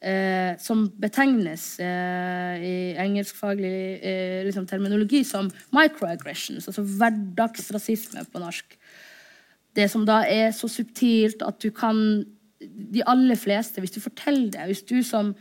[0.00, 8.78] eh, som betegnes eh, i engelskfaglig eh, liksom terminologi som microaggressions, altså hverdagsrasisme på norsk.
[9.76, 12.24] Det som da er så subtilt at du kan
[12.56, 15.34] De aller fleste, hvis du forteller det Hvis du som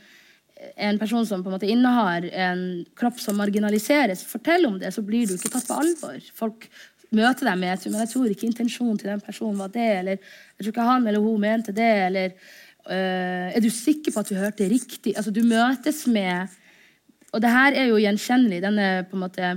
[0.56, 2.66] en person som på en måte innehar en
[2.98, 6.20] kropp som marginaliseres, fortell om det, så blir du ikke tatt på alvor.
[6.36, 6.70] Folk
[7.16, 10.64] møter deg med men jeg tror ikke intensjonen til den personen var det, eller jeg
[10.64, 14.40] tror ikke han eller hun mente det, eller øh, er du sikker på at du
[14.40, 15.16] hørte riktig?
[15.16, 16.62] Altså, du møtes med
[17.36, 19.48] Og det her er jo gjenkjennelig, denne på en måte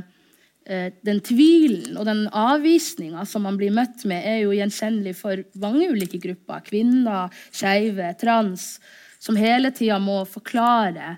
[0.66, 5.44] eh, den tvilen og den avvisninga som man blir møtt med, er jo gjenkjennelig for
[5.62, 6.64] mange ulike grupper.
[6.66, 8.80] Kvinner, skeive, trans.
[9.18, 11.16] Som hele tida må forklare,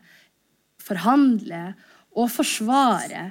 [0.80, 1.74] forhandle
[2.16, 3.30] og forsvare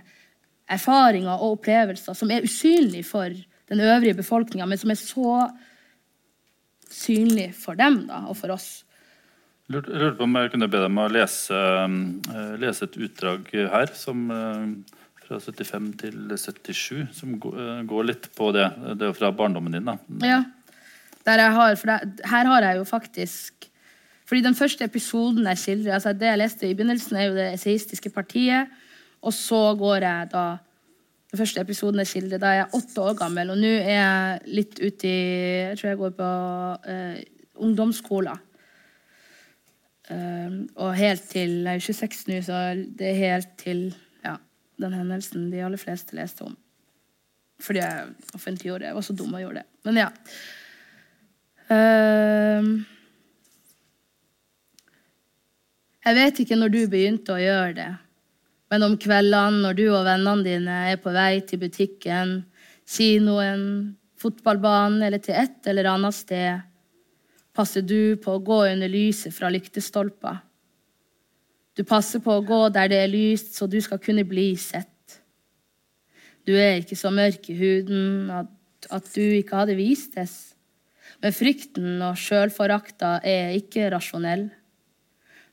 [0.70, 3.34] erfaringer og opplevelser som er usynlige for
[3.70, 5.34] den øvrige befolkninga, men som er så
[6.90, 8.70] synlige for dem da, og for oss.
[9.70, 13.52] Jeg lurte på om jeg kunne be deg om å lese, eh, lese et utdrag
[13.54, 14.96] her som eh,
[15.28, 18.66] fra 75 til 77, som eh, går litt på det.
[18.98, 19.86] Det er jo fra barndommen din.
[19.86, 20.00] da.
[20.26, 20.42] Ja.
[21.28, 23.70] Der har, det, her har jeg jo faktisk
[24.30, 27.48] Fordi den første episoden jeg skildrer altså Det jeg leste i begynnelsen, er jo det
[27.54, 28.68] esaistiske partiet.
[29.26, 30.44] Og så går jeg da
[31.32, 33.50] Den første episoden jeg skildrer, da er jeg åtte år gammel.
[33.54, 35.18] Og nå er jeg litt ute i
[35.70, 36.30] Jeg tror jeg går på
[36.94, 37.18] eh,
[37.56, 38.46] ungdomsskolen.
[40.10, 42.62] Eh, og helt til Jeg er jo 26 nå, så
[43.02, 43.84] det er helt til
[44.26, 44.36] ja,
[44.82, 46.58] den hendelsen de aller fleste leste om.
[47.60, 48.94] Fordi jeg offentliggjorde det.
[48.94, 49.68] Jeg var så dum og gjorde det.
[49.86, 50.10] Men ja.
[51.74, 52.74] Ehm.
[56.06, 57.92] Jeg vet ikke når du begynte å gjøre det,
[58.70, 62.44] Men om kveldene når du og vennene dine er på vei til butikken,
[62.86, 66.60] kinoen, fotballbanen eller til et eller annet sted,
[67.56, 70.38] passer du på å gå under lyset fra lyktestolper.
[71.74, 75.20] Du passer på å gå der det er lyst, så du skal kunne bli sett.
[76.46, 78.50] Du er ikke så mørk i huden at,
[78.92, 80.54] at du ikke hadde vistes.
[81.24, 84.50] Men frykten og sjølforakta er ikke rasjonell.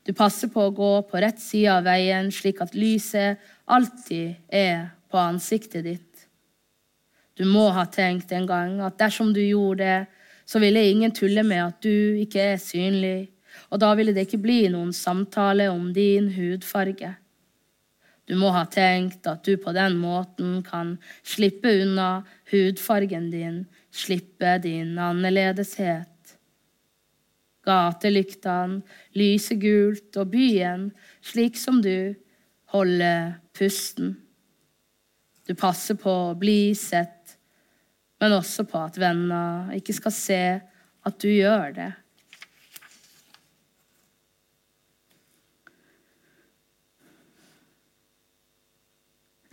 [0.07, 4.93] Du passer på å gå på rett side av veien, slik at lyset alltid er
[5.11, 6.27] på ansiktet ditt.
[7.35, 11.43] Du må ha tenkt en gang at dersom du gjorde det, så ville ingen tulle
[11.43, 13.27] med at du ikke er synlig,
[13.67, 17.11] og da ville det ikke bli noen samtale om din hudfarge.
[18.27, 24.55] Du må ha tenkt at du på den måten kan slippe unna hudfargen din, slippe
[24.63, 26.16] din annerledeshet
[27.67, 28.81] gatelyktene
[29.17, 30.89] lyser gult, og byen
[31.25, 32.15] slik som du
[32.73, 34.15] holder pusten.
[35.47, 37.37] Du passer på å bli sett,
[38.19, 40.43] men også på at venner ikke skal se
[41.07, 41.91] at du gjør det.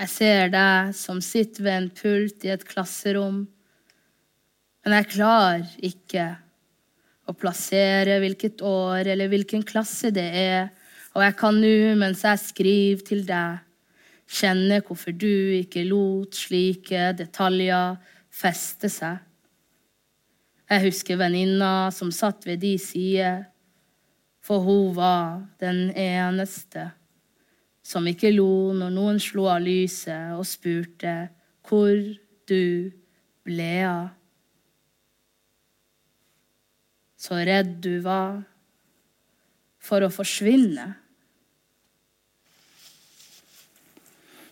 [0.05, 3.45] Jeg ser deg som sitter ved en pult i et klasserom,
[4.85, 6.27] men jeg klarer ikke
[7.25, 10.73] å plassere hvilket år eller hvilken klasse det er,
[11.15, 13.63] og jeg kan nå, mens jeg skriver til deg,
[14.25, 17.97] kjenne hvorfor du ikke lot slike detaljer
[18.35, 19.21] feste seg.
[20.71, 23.31] Jeg husker venninna som satt ved de side,
[24.45, 26.91] for hun var den eneste
[27.85, 31.15] som ikke lo når noen slo av lyset og spurte
[31.69, 31.93] hvor
[32.49, 32.91] du
[33.45, 34.13] ble av.
[37.25, 38.43] så redd du var
[39.85, 40.91] for å forsvinne.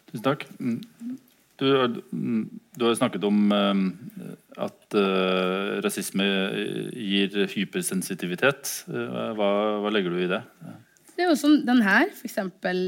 [0.08, 0.46] Tusen takk.
[1.60, 1.68] Du,
[2.76, 3.82] du har snakket om uh,
[4.60, 6.26] at uh, rasisme
[6.96, 8.72] gir hypersensitivitet.
[8.88, 9.50] Uh, hva,
[9.84, 10.42] hva, legger du i det?
[11.12, 12.82] Det er jo sånn den her, for eksempel.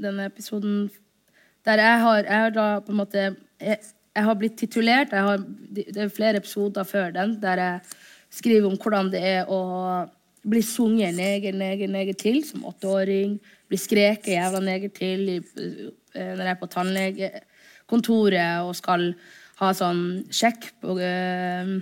[0.00, 0.88] Denne episoden
[1.66, 3.78] der jeg har, jeg har da på en måte jeg,
[4.16, 5.40] jeg har blitt titulert har,
[5.72, 7.94] Det er flere episoder før den der jeg
[8.36, 9.60] skriver om hvordan det er å
[10.46, 13.36] bli sunget neger, neger, neger til som åtteåring.
[13.66, 15.38] Bli skreket jævla neger til i,
[16.14, 19.10] når jeg er på tannlegekontoret og skal
[19.60, 20.02] ha sånn
[20.34, 21.76] sjekk på uh,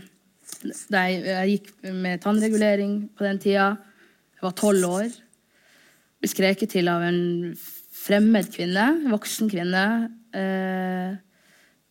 [0.95, 3.75] Jeg gikk med tannregulering på den tida.
[4.39, 5.11] Jeg var tolv år.
[6.23, 7.53] Ble skreket til av en
[8.05, 9.85] fremmed kvinne, En voksen kvinne.
[10.35, 11.19] Uh,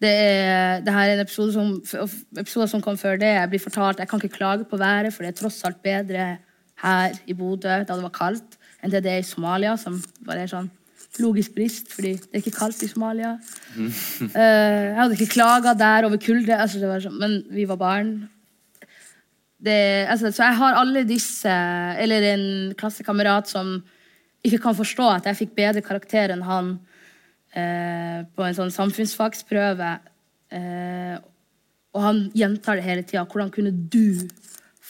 [0.03, 3.31] det er, det her er en episode som, episode som kom før det.
[3.37, 6.33] Jeg blir fortalt jeg kan ikke klage på været, for det er tross alt bedre
[6.83, 10.43] her i Bodø da det var kaldt, enn det det er i Somalia, som bare
[10.43, 10.71] er sånn
[11.21, 13.35] logisk brist, fordi det er ikke kaldt i Somalia.
[13.77, 18.15] uh, jeg hadde ikke klaga der over kulde, altså sånn, men vi var barn.
[19.63, 19.77] Det,
[20.11, 21.51] altså, så jeg har alle disse
[22.03, 23.77] Eller en klassekamerat som
[24.43, 26.73] ikke kan forstå at jeg fikk bedre karakter enn han
[27.55, 29.91] eh, på en sånn samfunnsfagsprøve.
[30.53, 31.17] Eh,
[31.93, 33.25] og han gjentar det hele tida.
[33.29, 34.25] Hvordan kunne du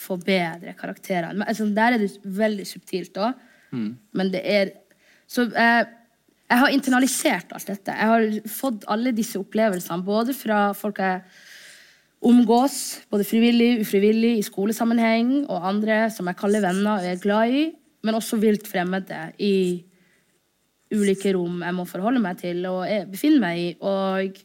[0.04, 1.32] få bedre karakterer?
[1.34, 3.36] Men, altså, der er det veldig subtilt òg.
[3.74, 3.92] Mm.
[4.14, 4.74] Men det er
[5.34, 5.86] Så eh,
[6.52, 7.94] jeg har internalisert alt dette.
[7.96, 11.24] Jeg har fått alle disse opplevelsene, både fra folk jeg
[12.24, 12.76] omgås,
[13.10, 17.64] både frivillig, ufrivillig, i skolesammenheng, og andre som jeg kaller venner og er glad i,
[18.04, 19.56] men også vilt fremmede i
[20.94, 23.70] ulike rom jeg må forholde meg til og befinne meg i.
[23.82, 24.42] Og,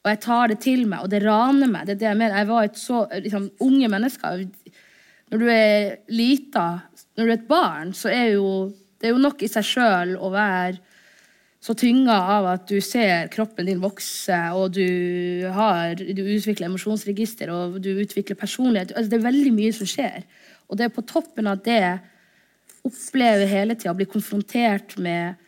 [0.00, 1.86] og, jeg tar det til meg, og det raner meg.
[1.86, 2.38] Det er det jeg mener.
[2.40, 4.44] Jeg var et så liksom, Unge mennesker
[5.30, 6.68] Når du er lita,
[7.16, 10.16] når du er et barn, så er jo det er jo nok i seg sjøl
[10.20, 10.76] å være
[11.60, 17.52] så tynga av at du ser kroppen din vokse, og du, har, du utvikler emosjonsregister
[17.52, 18.94] og du utvikler personlighet.
[18.96, 20.24] Altså, det er veldig mye som skjer.
[20.68, 21.98] Og det er på toppen av det
[22.86, 25.40] opplever hele tida å bli konfrontert med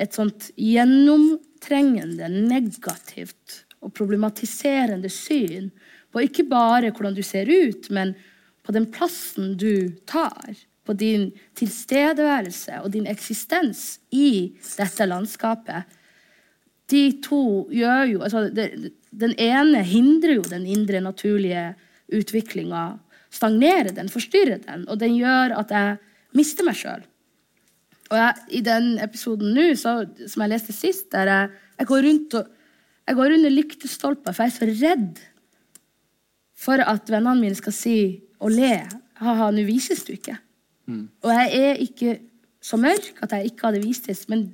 [0.00, 5.70] et sånt gjennomtrengende, negativt og problematiserende syn
[6.14, 8.14] på ikke bare hvordan du ser ut, men
[8.64, 10.54] på den plassen du tar.
[10.84, 15.88] På din tilstedeværelse og din eksistens i dette landskapet.
[16.92, 21.70] De to gjør jo altså, Den ene hindrer jo den indre, naturlige
[22.12, 22.98] utviklinga
[23.34, 25.98] stagnerer den, forstyrrer den, og den gjør at jeg
[26.38, 27.04] mister meg sjøl.
[28.12, 32.36] Og jeg, i den episoden nå, som jeg leste sist, der jeg, jeg går rundt
[32.38, 32.50] og
[33.04, 35.22] jeg går under lyktestolper, for jeg er så redd
[36.64, 37.98] for at vennene mine skal si
[38.40, 38.76] og le
[39.20, 40.34] Ha-ha, nå vises du ikke.
[40.90, 41.04] Mm.
[41.22, 42.14] Og jeg er ikke
[42.64, 44.52] så mørk at jeg ikke hadde vistes, men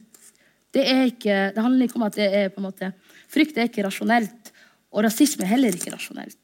[0.71, 2.93] Det, ikke, det handler ikke om at det er på en måte
[3.31, 4.53] Frykt er ikke rasjonelt,
[4.95, 6.39] og rasisme er heller ikke rasjonelt.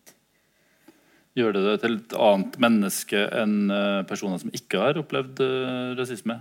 [1.36, 5.90] Gjør det det til et annet menneske enn eh, personer som ikke har opplevd eh,
[5.98, 6.38] rasisme?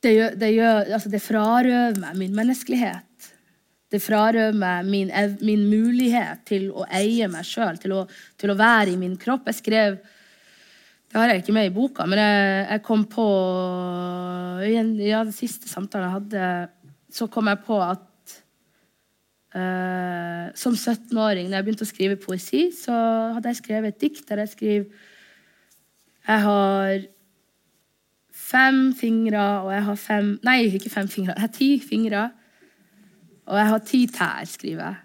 [0.00, 3.30] Det, gjør, det, gjør, altså det frarøver meg min menneskelighet.
[3.90, 5.10] Det frarøver meg min,
[5.42, 7.96] min mulighet til å eie meg sjøl, til,
[8.38, 9.50] til, å være i min kropp.
[9.50, 9.98] Jeg skrev
[11.10, 13.26] Det har jeg ikke med i boka, men jeg, jeg kom på
[14.70, 16.52] I en, ja, den siste samtalen jeg hadde,
[17.10, 18.06] så kom jeg på at
[19.50, 22.94] Uh, som 17-åring, da jeg begynte å skrive poesi, så
[23.34, 24.84] hadde jeg skrevet et dikt der jeg skriver
[26.28, 27.00] Jeg har
[28.30, 31.34] fem fingre, og jeg har fem Nei, ikke fem fingre.
[31.34, 32.22] Jeg har ti fingre,
[33.50, 35.02] og jeg har ti tær, skriver jeg.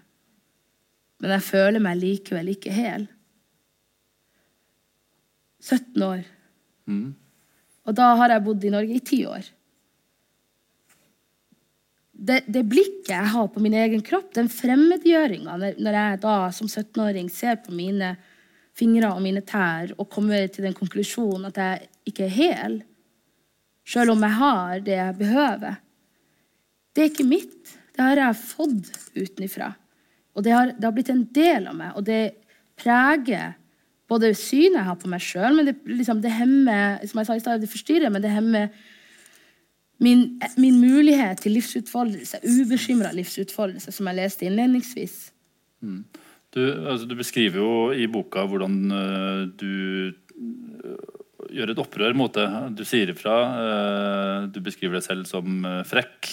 [1.24, 3.10] Men jeg føler meg likevel ikke hel.
[5.64, 6.22] 17 år.
[6.86, 7.16] Mm.
[7.86, 9.55] Og da har jeg bodd i Norge i ti år
[12.16, 16.68] det, det, blikket jeg har på min egen kropp, den fremmedgjøringa når jeg da som
[16.68, 18.14] 17-åring ser på mine
[18.76, 22.78] fingre og mine tær og kommer til den konklusjonen at jeg ikke er hel,
[23.86, 25.82] sjøl om jeg har det jeg behøver
[26.96, 27.76] Det er ikke mitt.
[27.92, 29.74] Det har jeg fått utenfra.
[30.36, 32.36] Og det har, det har, blitt en del av meg, og det
[32.76, 33.54] preger
[34.08, 37.36] både synet jeg har på meg sjøl, men det, liksom, det hemmer som jeg sa
[37.36, 38.68] i sted, det forstyrrer, men det hemmer
[40.02, 40.26] Min,
[40.60, 45.14] min mulighet til livsutfoldelse, ubekymra livsutfoldelse, som jeg leste innledningsvis.
[45.80, 46.02] Mm.
[46.56, 52.32] Du, altså, du, beskriver jo i boka hvordan uh, du uh, gjør et opprør mot
[52.32, 52.46] det.
[52.76, 53.36] Du sier ifra.
[53.56, 56.32] Uh, du beskriver deg selv som frekk,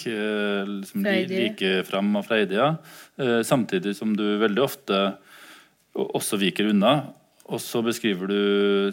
[0.88, 2.60] som like fram og freidig.
[3.46, 5.04] Samtidig som du veldig ofte
[5.94, 6.96] også viker unna.
[7.52, 8.38] Og så beskriver du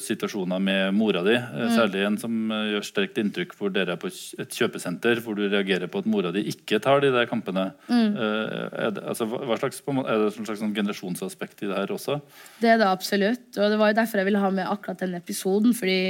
[0.03, 1.71] situasjoner med mora di, eh, mm.
[1.71, 5.45] særlig en som eh, gjør sterkt inntrykk hvor dere er på et kjøpesenter, hvor du
[5.45, 7.69] reagerer på at mora di ikke tar de der kampene.
[7.87, 8.11] Mm.
[8.11, 12.19] Eh, er, det, altså, slags, er det et slags sånn generasjonsaspekt i det her også?
[12.59, 13.47] Det er det absolutt.
[13.55, 15.73] Og det var jo derfor jeg ville ha med akkurat den episoden.
[15.77, 16.01] fordi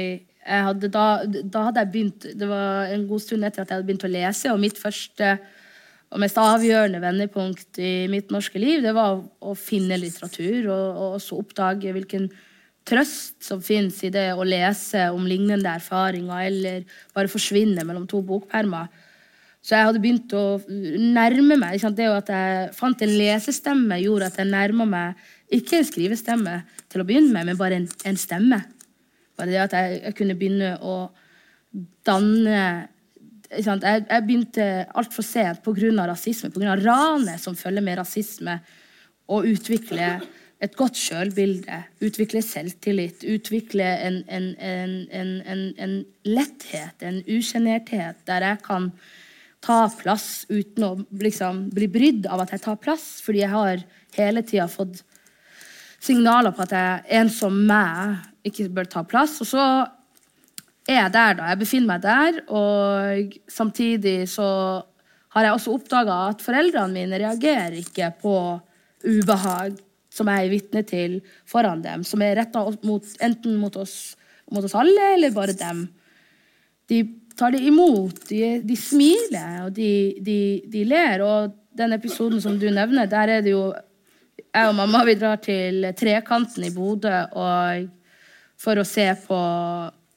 [0.42, 3.86] hadde da, da, hadde jeg begynt Det var en god stund etter at jeg hadde
[3.86, 5.36] begynt å lese, og mitt første
[6.12, 11.14] og mest avgjørende vendepunkt i mitt norske liv, det var å finne litteratur og, og
[11.18, 12.28] også oppdage hvilken
[12.88, 18.20] trøst som fins i det å lese om lignende erfaringer eller bare forsvinne mellom to
[18.26, 18.90] bokpermer.
[19.62, 21.78] Så jeg hadde begynt å nærme meg.
[21.94, 26.56] Det at jeg fant en lesestemme, gjorde at jeg nærma meg ikke en skrivestemme
[26.90, 28.58] til å begynne med, men bare en, en stemme.
[29.38, 30.96] Bare det at jeg, jeg kunne begynne å
[32.04, 32.88] danne
[33.52, 36.06] jeg, jeg begynte altfor sent pga.
[36.08, 36.76] rasisme, pga.
[36.80, 38.60] ranet som følger med rasisme,
[39.30, 40.20] å utvikle
[40.62, 44.48] et godt sjølbilde, utvikle selvtillit, utvikle en, en,
[45.10, 45.94] en, en
[46.26, 48.90] letthet, en usjenerthet, der jeg kan
[49.62, 53.82] ta plass uten å liksom, bli brydd av at jeg tar plass, fordi jeg har
[54.18, 55.02] hele tida fått
[56.02, 59.38] signaler på at jeg, en som meg ikke bør ta plass.
[59.42, 59.66] Og så
[60.88, 61.52] er jeg der, da.
[61.52, 62.40] Jeg befinner meg der.
[62.50, 64.48] Og samtidig så
[65.32, 68.36] har jeg også oppdaga at foreldrene mine reagerer ikke på
[69.02, 69.78] ubehag
[70.12, 71.16] som jeg er vitne til
[71.48, 72.66] foran dem, som er retta
[73.24, 74.14] enten mot oss,
[74.52, 75.86] mot oss, alle eller bare dem.
[76.90, 77.00] De
[77.38, 81.24] tar det imot, de, de smiler, og de, de, de, ler.
[81.24, 83.72] Og den episoden som du nevner, der er det jo
[84.52, 87.22] Jeg og mamma vi drar til Trekanten i Bodø
[88.60, 89.38] for å se på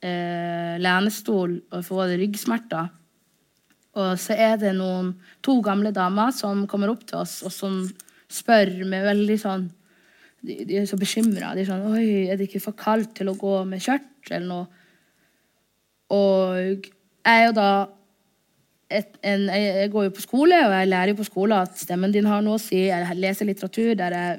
[0.05, 2.91] eh, lenestol får ryggsmerter.
[3.95, 5.13] Og så er det noen,
[5.45, 7.79] to gamle damer som kommer opp til oss og som
[8.31, 9.67] spør med veldig sånn
[10.45, 11.55] De, de er så bekymra.
[11.57, 14.49] De er sånn Oi, er det ikke for kaldt til å gå med skjørt eller
[14.49, 14.83] noe?
[16.13, 17.69] Og jeg er jo da
[18.93, 22.13] et, en, jeg går jo på skole, og jeg lærer jo på skole at stemmen
[22.13, 22.83] din har noe å si.
[22.85, 24.35] Jeg leser litteratur der jeg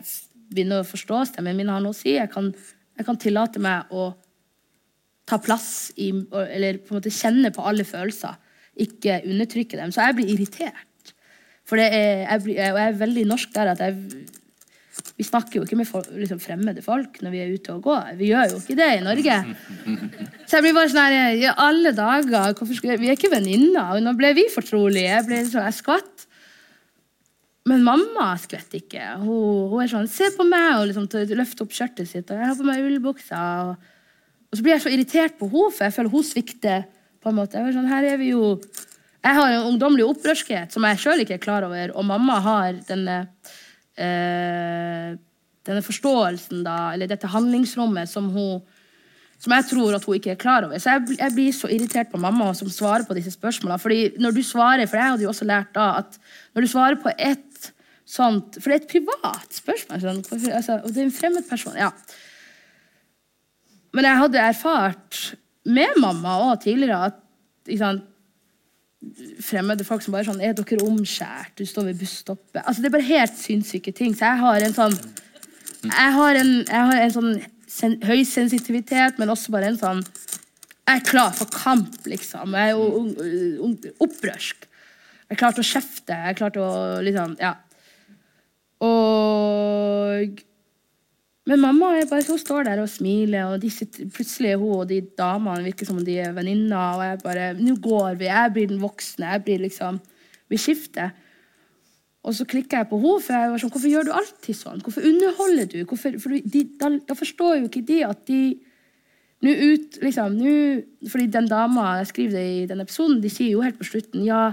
[0.52, 2.14] begynner å forstå stemmen min har noe å si.
[2.14, 2.52] Jeg kan,
[2.94, 4.12] jeg kan tillate meg å
[5.27, 6.12] ta plass i
[6.47, 8.39] Eller på en måte kjenne på alle følelser.
[8.77, 9.93] Ikke undertrykke dem.
[9.93, 11.15] Så jeg blir irritert.
[11.67, 13.96] For er, jeg, blir, jeg, er veldig norsk der at jeg
[15.17, 18.13] Vi snakker jo ikke med folk, liksom fremmede folk når vi er ute og går.
[18.21, 19.40] Vi gjør jo ikke det i Norge.
[20.46, 23.98] Så jeg blir bare sånn her I alle dager, skulle, Vi er ikke venninner.
[24.00, 25.11] Nå ble vi fortrolige.
[25.11, 26.27] Jeg, ble sånn, jeg skvatt.
[27.67, 29.11] Men mamma skvetter ikke.
[29.25, 32.31] Hun, hun, er sånn 'Se på meg!' og liksom løfter opp skjørtet sitt.
[32.31, 33.42] Og jeg har på meg ullbuksa.
[33.67, 33.96] og
[34.51, 36.87] og så blir jeg så irritert på henne, for jeg føler hun svikter.
[37.23, 37.59] på en måte.
[37.59, 38.57] Jeg, sånn, her er vi jo...
[39.25, 42.77] jeg har en ungdommelig opprørskhet som jeg sjøl ikke er klar over, og mamma har
[42.87, 43.17] denne
[43.99, 45.17] øh,
[45.67, 48.61] denne forståelsen, da, eller dette handlingsrommet som hun
[49.42, 50.81] som jeg tror at hun ikke er klar over.
[50.81, 53.83] Så jeg, jeg blir så irritert på mamma som svarer på disse spørsmålene.
[53.83, 56.17] Fordi når du svarer, for jeg hadde jo også lært da at
[56.57, 57.69] når du svarer på et
[58.07, 60.01] sånt For det er et privat spørsmål.
[60.01, 60.23] Sånn,
[60.55, 61.77] altså, og det er en fremmed person.
[61.77, 61.90] ja.
[63.95, 65.21] Men jeg hadde erfart
[65.67, 67.23] med mamma og tidligere at
[67.79, 68.05] sant,
[69.45, 71.55] fremmede folk som bare sånn Er dere omskjært?
[71.59, 72.63] Du står ved busstoppet.
[72.63, 74.15] Altså, det er bare helt sinnssyke ting.
[74.17, 74.97] Så jeg har en sånn
[75.87, 77.35] Jeg har en, jeg har en sånn
[77.71, 82.55] sen, høy sensitivitet, men også bare en sånn Jeg er klar for kamp, liksom.
[82.55, 83.73] Jeg er jo
[84.07, 84.67] opprørsk.
[85.27, 86.15] Jeg er klar til å kjefte.
[86.15, 86.75] Jeg er klar til å
[87.07, 87.57] liksom Ja.
[88.87, 90.43] Og
[91.47, 94.99] men mamma bare, hun står der og smiler, og sitter, plutselig er hun og de
[95.19, 96.97] damene virker som om de er venninner.
[96.99, 98.27] Og jeg bare Nå går vi.
[98.27, 99.31] Jeg blir den voksne.
[99.31, 100.01] Jeg blir liksom
[100.51, 101.15] Vi skifter.
[102.27, 104.83] Og så klikker jeg på henne, for jeg var sånn Hvorfor gjør du alltid sånn?
[104.83, 105.79] Hvorfor underholder du?
[105.87, 108.40] Hvorfor, for de, da, da forstår jo ikke de at de
[109.47, 110.53] nå ut, liksom, nå,
[111.13, 114.25] fordi den dama jeg skriver det i den episoden, de sier jo helt på slutten
[114.27, 114.49] ja,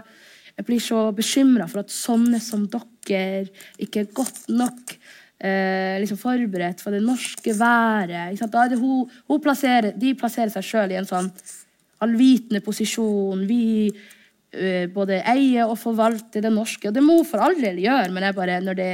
[0.58, 3.48] jeg blir så bekymra for at sånne som dere
[3.82, 4.94] ikke er godt nok
[5.40, 8.40] eh, liksom forberedt for det norske været.
[8.80, 11.32] Hun, hun plasserer, de plasserer seg sjøl i en sånn
[12.04, 13.46] allvitende posisjon.
[13.48, 16.90] Vi eh, både eier og forvalter det norske.
[16.90, 18.92] Og det må hun for all del gjøre, men jeg bare, når det,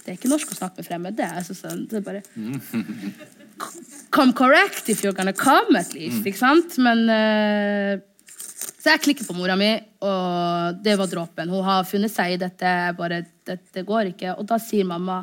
[0.00, 1.30] det er ikke norsk å snakke med fremmede.
[1.36, 2.24] Jeg synes sånn, det er bare
[4.14, 6.24] come correct if you're gonna come, at least.
[6.26, 6.78] Ikke sant?
[6.82, 8.00] Men eh,
[8.80, 9.74] Så jeg klikker på mora mi,
[10.08, 11.50] og det var dråpen.
[11.52, 12.70] Hun har funnet seg i dette.
[12.96, 14.38] Bare, dette går ikke.
[14.40, 15.18] Og da sier mamma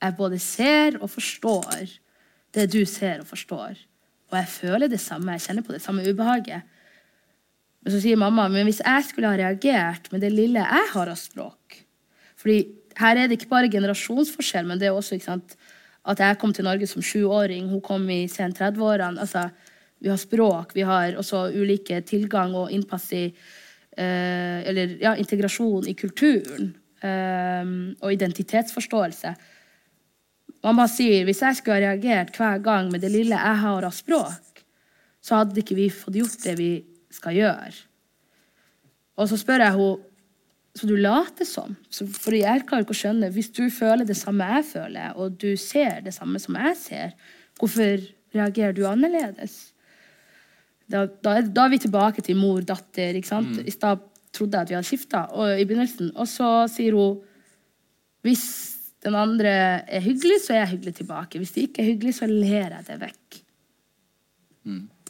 [0.00, 1.96] jeg både ser og forstår
[2.56, 3.78] det du ser og forstår.
[4.30, 5.34] Og jeg føler det samme.
[5.36, 6.62] Jeg kjenner på det samme ubehaget.
[7.80, 11.08] Men så sier mamma men hvis jeg skulle ha reagert med det lille jeg har
[11.08, 11.78] av språk
[12.40, 12.58] fordi
[12.96, 15.56] her er det ikke bare generasjonsforskjell, men det er også sant,
[16.08, 17.66] at jeg kom til Norge som sjuåring.
[17.68, 19.20] Hun kom i sen 30-årene.
[19.20, 19.42] Altså,
[20.00, 25.88] vi har språk, vi har også ulike tilgang og innpass i eh, Eller ja, integrasjon
[25.88, 26.74] i kulturen.
[27.02, 27.64] eh,
[28.00, 29.34] og identitetsforståelse.
[30.64, 33.94] Mamma sier hvis jeg skulle ha reagert hver gang med det lille jeg har av
[33.96, 34.64] språk,
[35.20, 36.70] så hadde ikke vi fått gjort det vi
[37.12, 37.74] skal gjøre.
[39.20, 40.06] Og så spør jeg henne
[40.78, 41.72] så du later som.
[41.90, 45.56] For jeg klarer ikke å skjønne Hvis du føler det samme jeg føler, og du
[45.58, 47.16] ser det samme som jeg ser,
[47.58, 48.04] hvorfor
[48.36, 49.72] reagerer du annerledes?
[50.90, 53.18] Da, da, da er vi tilbake til mor-datter.
[53.18, 53.58] ikke sant?
[53.66, 53.98] I stad
[54.30, 55.24] trodde jeg at vi hadde skifta,
[55.58, 56.14] i begynnelsen.
[56.14, 57.18] Og så sier hun
[58.22, 58.46] hvis
[59.04, 59.52] den andre
[59.88, 61.40] er hyggelig, så er jeg hyggelig tilbake.
[61.40, 63.38] Hvis de ikke er hyggelig, så ler jeg det vekk.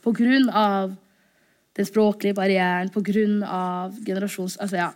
[0.05, 0.93] På grunn av
[1.77, 4.57] den språklige barrieren, på grunn av generasjons...
[4.63, 4.91] Altså, ja.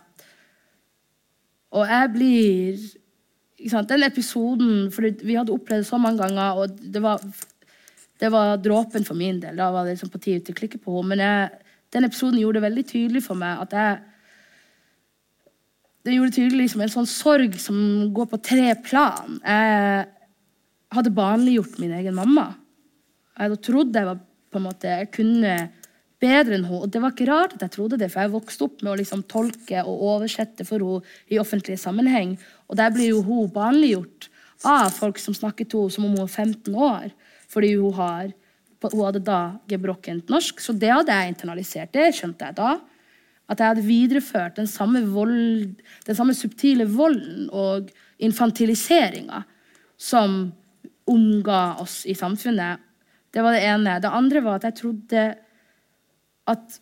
[1.75, 2.85] Og jeg blir
[3.89, 7.23] Den episoden For vi hadde opplevd det så mange ganger, og det var,
[8.19, 9.57] det var dråpen for min del.
[9.59, 11.09] Da var det liksom på tide til å klikke på henne.
[11.11, 11.49] Men jeg,
[11.95, 14.03] den episoden gjorde det veldig tydelig for meg at jeg
[16.05, 17.77] Det gjorde tydelig liksom en sånn sorg som
[18.13, 19.39] går på tre plan.
[19.41, 20.05] Jeg
[20.93, 22.51] hadde barnliggjort min egen mamma.
[23.33, 24.19] Jeg hadde trodd jeg var
[24.53, 25.55] på en måte, jeg kunne
[26.21, 26.83] bedre enn henne.
[26.85, 28.99] Og det var ikke rart at jeg trodde det, for jeg vokste opp med å
[29.01, 32.37] liksom tolke og oversette for henne i offentlig sammenheng.
[32.69, 34.29] Og der blir jo hun barnliggjort
[34.65, 37.13] av folk som snakket til henne som om hun er 15 år.
[37.51, 38.29] Fordi hun, har,
[38.85, 39.39] hun hadde da
[39.73, 40.61] gebrokkent norsk.
[40.61, 41.93] Så det hadde jeg internalisert.
[41.97, 42.75] Det skjønte jeg da.
[43.51, 45.75] At jeg hadde videreført den samme, vold,
[46.07, 47.91] den samme subtile volden og
[48.23, 49.43] infantiliseringa
[49.97, 50.53] som
[51.05, 52.81] omga oss i samfunnet.
[53.33, 53.99] Det var det ene.
[54.01, 55.25] Det andre var at jeg trodde
[56.45, 56.79] at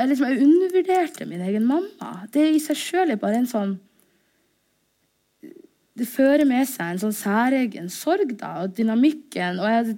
[0.00, 2.10] jeg, liksom, jeg undervurderte min egen mamma.
[2.32, 3.78] Det i seg sjøl er bare en sånn
[6.00, 9.58] Det fører med seg en sånn særegen sorg, da, og dynamikken.
[9.60, 9.96] Og, jeg,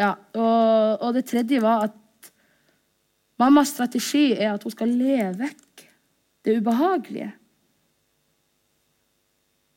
[0.00, 1.98] ja, og, og det tredje var at
[3.40, 5.86] mammas strategi er at hun skal le vekk
[6.46, 7.32] det ubehagelige.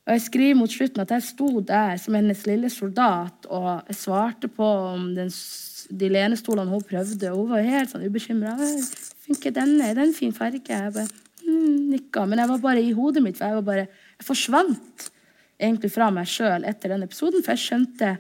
[0.10, 3.98] Og jeg skriver mot slutten at jeg sto der som hennes lille soldat og jeg
[4.00, 7.30] svarte på om den, de lenestolene hun prøvde.
[7.30, 8.56] Hun var helt sånn ubekymra.
[8.58, 9.86] 'Funker denne?
[9.86, 11.06] Er den en fin farge?' Jeg bare
[11.46, 12.26] mm, nikka.
[12.26, 13.86] Men jeg var bare i hodet mitt, for jeg, var bare,
[14.18, 15.12] jeg forsvant
[15.60, 18.16] egentlig fra meg sjøl etter den episoden, for jeg skjønte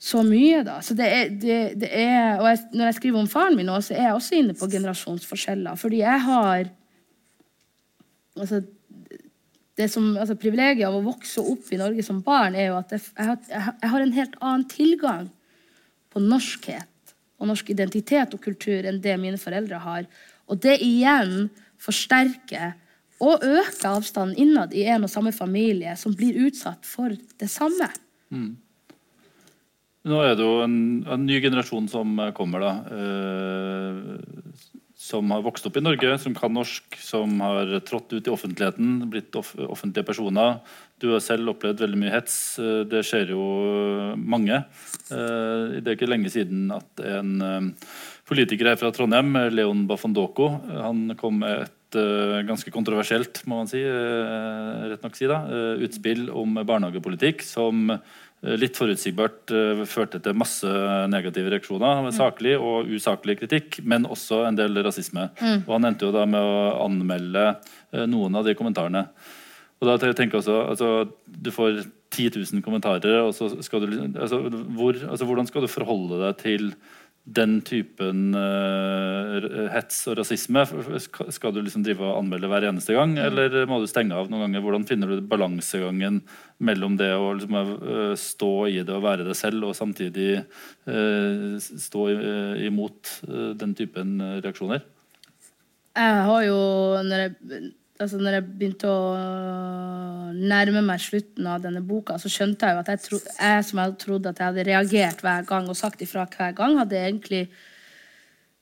[0.00, 0.78] så mye, da.
[0.80, 3.76] Så det er, det, det er, og jeg, når jeg skriver om faren min nå,
[3.84, 5.76] så er jeg også inne på generasjonsforskjeller.
[5.76, 6.70] Fordi jeg har
[8.40, 8.62] altså,
[9.76, 12.94] det som, altså Privilegiet av å vokse opp i Norge som barn er jo at
[12.96, 15.28] jeg, jeg, jeg har en helt annen tilgang
[16.10, 20.08] på norskhet og norsk identitet og kultur enn det mine foreldre har.
[20.48, 22.72] Og det igjen forsterker
[23.20, 27.92] og øker avstanden innad i en og samme familie som blir utsatt for det samme.
[30.08, 32.72] Nå er det jo en, en ny generasjon som kommer, da.
[32.96, 34.70] Eh,
[35.10, 38.98] som har vokst opp i Norge, som kan norsk, som har trådt ut i offentligheten,
[39.10, 40.58] blitt off offentlige personer.
[41.00, 42.36] Du har selv opplevd veldig mye hets.
[42.60, 43.40] Eh, det skjer jo
[44.20, 44.60] mange.
[45.08, 47.90] Eh, det er ikke lenge siden at en eh,
[48.28, 51.76] politiker her fra Trondheim, Leon Bafondoko, han kom med et
[52.46, 55.40] ganske kontroversielt må man si, rett nok si da,
[55.82, 57.90] utspill om barnehagepolitikk som
[58.40, 60.68] litt forutsigbart uh, førte til masse
[61.12, 62.02] negative reaksjoner.
[62.06, 65.28] med Saklig og usaklig kritikk, men også en del rasisme.
[65.40, 65.66] Mm.
[65.66, 69.06] Og Han endte jo da med å anmelde uh, noen av de kommentarene.
[69.80, 70.88] Og da tenker jeg også, altså,
[71.24, 73.20] Du får 10 000 kommentarer.
[73.22, 74.40] og så skal du, altså,
[74.76, 76.72] hvor, altså, Hvordan skal du forholde deg til
[77.24, 80.64] den typen uh, hets og rasisme?
[81.30, 83.22] Skal du liksom drive og anmelde hver eneste gang, mm.
[83.26, 84.64] eller må du stenge av noen ganger?
[84.64, 86.22] Hvordan finner du balansegangen
[86.58, 90.30] mellom det å liksom, uh, stå i det og være det selv, og samtidig
[90.88, 92.06] uh, stå
[92.70, 93.18] imot
[93.60, 94.82] den typen reaksjoner?
[96.00, 96.58] Jeg har jo,
[97.04, 97.70] når jeg
[98.00, 99.00] altså når jeg begynte å
[100.36, 103.82] nærme meg slutten av denne boka, så skjønte jeg jo at jeg, tro, jeg som
[103.82, 107.42] hadde trodd at jeg hadde reagert hver gang og sagt ifra hver gang, hadde egentlig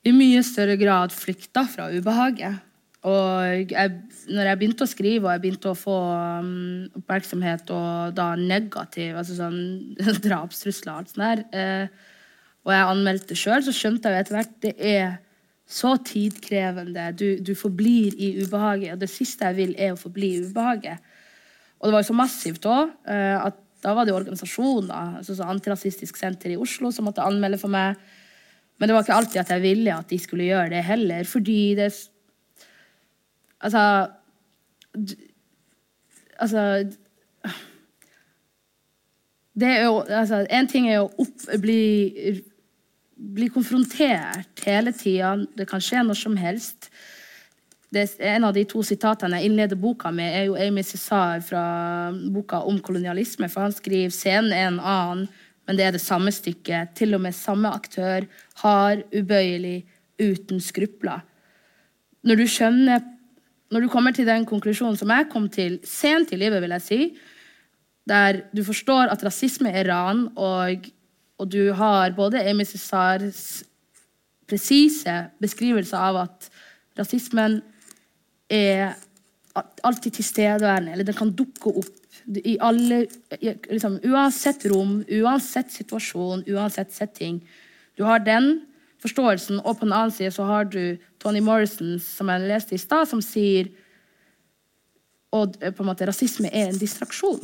[0.06, 2.64] i mye større grad flykta fra ubehaget.
[3.08, 3.94] Og jeg,
[4.34, 5.96] når jeg begynte å skrive og jeg begynte å få
[6.42, 9.60] um, oppmerksomhet og da negativ, altså sånn
[10.24, 12.16] drapstrusler og alt sånt der, eh,
[12.66, 15.16] og jeg anmeldte sjøl, så skjønte jeg etter hvert det er
[15.68, 17.10] så tidkrevende.
[17.12, 18.94] Du, du, forblir i ubehaget.
[18.94, 21.04] Og det siste jeg vil, er å forbli i ubehaget.
[21.78, 25.46] Og det var jo så massivt òg eh, at da var det organisasjoner, altså så
[25.46, 28.00] Antirasistisk Senter i Oslo, som måtte anmelde for meg.
[28.78, 31.74] Men det var ikke alltid at jeg ville at de skulle gjøre det heller, fordi
[31.78, 31.92] det
[33.58, 34.08] Altså
[36.38, 36.86] Altså
[39.58, 42.38] det er jo, altså, En ting er jo å bli
[43.18, 45.34] blir konfrontert hele tida.
[45.56, 46.90] Det kan skje når som helst.
[48.18, 52.60] en av de to sitatene jeg innleder boka med, er jo Amy Cesar fra boka
[52.60, 53.48] om kolonialisme.
[53.48, 55.28] For han skriver scenen er en annen,
[55.66, 56.94] men det er det samme stykket.
[56.94, 58.26] Til og med samme aktør.
[58.62, 59.86] Hard, ubøyelig,
[60.20, 61.24] uten skrupler.
[62.22, 63.14] Når du skjønner
[63.68, 66.80] Når du kommer til den konklusjonen som jeg kom til sent i livet, vil jeg
[66.80, 67.18] si,
[68.08, 70.88] der du forstår at rasisme er ran, og
[71.38, 73.62] og du har både Amy Cesars
[74.48, 76.48] presise beskrivelse av at
[76.98, 77.60] rasismen
[78.50, 78.96] er
[79.86, 81.94] alltid tilstedeværende, eller den kan dukke opp
[82.28, 83.04] i alle
[83.40, 87.40] liksom, Uansett rom, uansett situasjon, uansett setting.
[87.96, 88.60] Du har den
[89.02, 92.82] forståelsen, og på den annen side så har du Tony Morrison, som jeg leste i
[92.82, 93.70] stad, som sier
[95.34, 97.42] og på en måte rasisme er en distraksjon.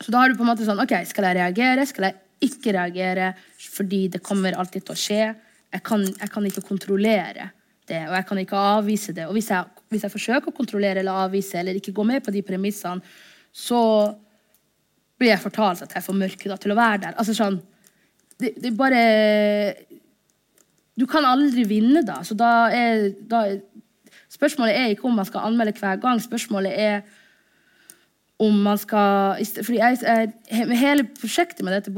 [0.00, 1.86] Så da har du på en måte sånn OK, skal jeg reagere?
[1.88, 5.24] Skal jeg ikke reagere fordi det kommer alltid til å skje.
[5.70, 7.50] Jeg kan, jeg kan ikke kontrollere
[7.90, 9.26] det, og jeg kan ikke avvise det.
[9.28, 12.34] Og hvis jeg, hvis jeg, forsøker å kontrollere eller avvise eller ikke gå med på
[12.34, 13.02] de premissene,
[13.52, 13.80] så
[15.20, 17.16] blir jeg fortalt at jeg er for til å være der.
[17.18, 17.58] Altså sånn,
[18.40, 19.00] det, det bare
[20.96, 22.20] Du kan aldri vinne, da.
[22.24, 23.44] Så da er da,
[24.30, 26.20] Spørsmålet er ikke om man skal anmelde hver gang.
[26.22, 27.00] Spørsmålet er
[28.40, 30.30] om man skal jeg, jeg,
[30.80, 31.92] Hele med dette,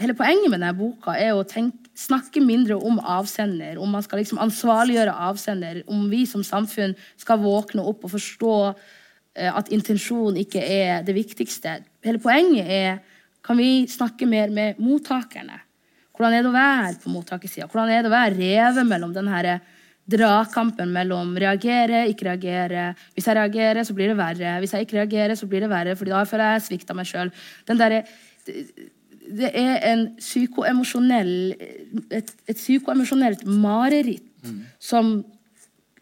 [0.00, 3.76] hele poenget med denne boka er å tenke, snakke mindre om avsender.
[3.78, 5.82] Om man skal liksom ansvarliggjøre avsender.
[5.86, 11.14] Om vi som samfunn skal våkne opp og forstå uh, at intensjon ikke er det
[11.14, 11.76] viktigste.
[12.04, 12.98] Hele poenget er
[13.44, 15.60] kan vi snakke mer med mottakerne.
[16.14, 17.68] Hvordan er det å være på mottakersida?
[17.68, 19.58] Hvordan er det å være revet mellom den herre
[20.10, 22.88] dragkampen mellom reagere, ikke reagere.
[23.14, 24.58] Hvis jeg reagerer, så blir det verre.
[24.60, 27.32] Hvis jeg ikke reagerer, så blir det verre, fordi da føler jeg svikta meg sjøl.
[27.64, 31.54] Det er en psykoemosjonell
[32.12, 34.58] et, et psykoemosjonelt mareritt mm.
[34.76, 35.14] som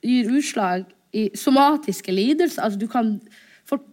[0.02, 2.64] gir utslag i somatiske lidelser.
[2.64, 3.14] Altså, du kan,
[3.68, 3.84] folk,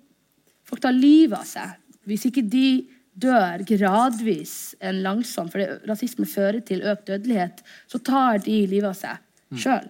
[0.66, 1.78] folk tar livet av seg
[2.10, 2.88] hvis ikke de
[3.20, 7.62] dør gradvis en langsom For rasisme fører til økt dødelighet.
[7.86, 9.60] Så tar de livet av seg mm.
[9.62, 9.90] sjøl.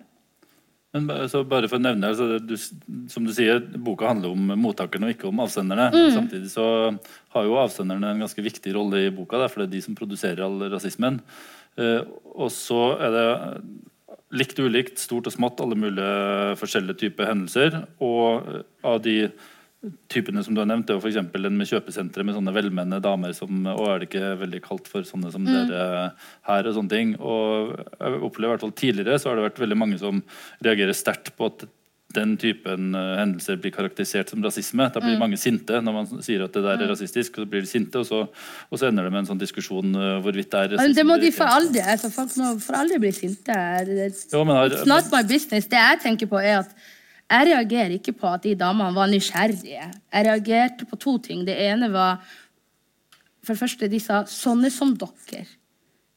[0.95, 2.55] Men bare for å nevne, altså, du,
[3.13, 5.91] Som du sier, boka handler om mottakerne og ikke om avsenderne.
[5.93, 6.07] Mm.
[6.15, 6.65] Samtidig så
[7.35, 10.41] har jo avsenderne en ganske viktig rolle i boka, for det er de som produserer
[10.45, 11.21] all rasismen.
[11.77, 12.01] Eh,
[12.33, 13.27] og så er det
[14.39, 17.79] likt og ulikt, stort og smått, alle mulige forskjellige typer hendelser.
[18.05, 18.49] Og
[18.85, 19.17] av de
[20.11, 21.17] typene som du har nevnt, er jo f.eks.
[21.31, 25.07] den med kjøpesentre med sånne velmenende damer som Å, er det ikke veldig kaldt for
[25.07, 25.51] sånne som mm.
[25.55, 25.91] dere
[26.49, 26.67] her?
[26.67, 27.13] Og sånne ting.
[27.15, 30.19] Og jeg opplever i hvert fall tidligere så har det vært veldig mange som
[30.65, 31.69] reagerer sterkt på at
[32.17, 34.87] den typen uh, hendelser blir karakterisert som rasisme.
[34.91, 35.21] Da blir mm.
[35.21, 36.91] mange sinte når man sier at det der er mm.
[36.91, 37.37] rasistisk.
[37.37, 38.23] og så blir de sinte, og så,
[38.67, 40.97] og så ender det med en sånn diskusjon uh, hvorvidt det er rasisme.
[40.97, 43.59] det må de for aldri, altså, folk må for aldri bli sinte.
[44.09, 45.69] It's not my business.
[45.69, 46.73] Det jeg tenker på, er at
[47.29, 49.87] jeg reagerer ikke på at de damene var nysgjerrige.
[50.13, 51.45] Jeg reagerte på to ting.
[51.47, 52.23] Det ene var
[53.43, 55.47] For det første, de sa 'sånne som dere'.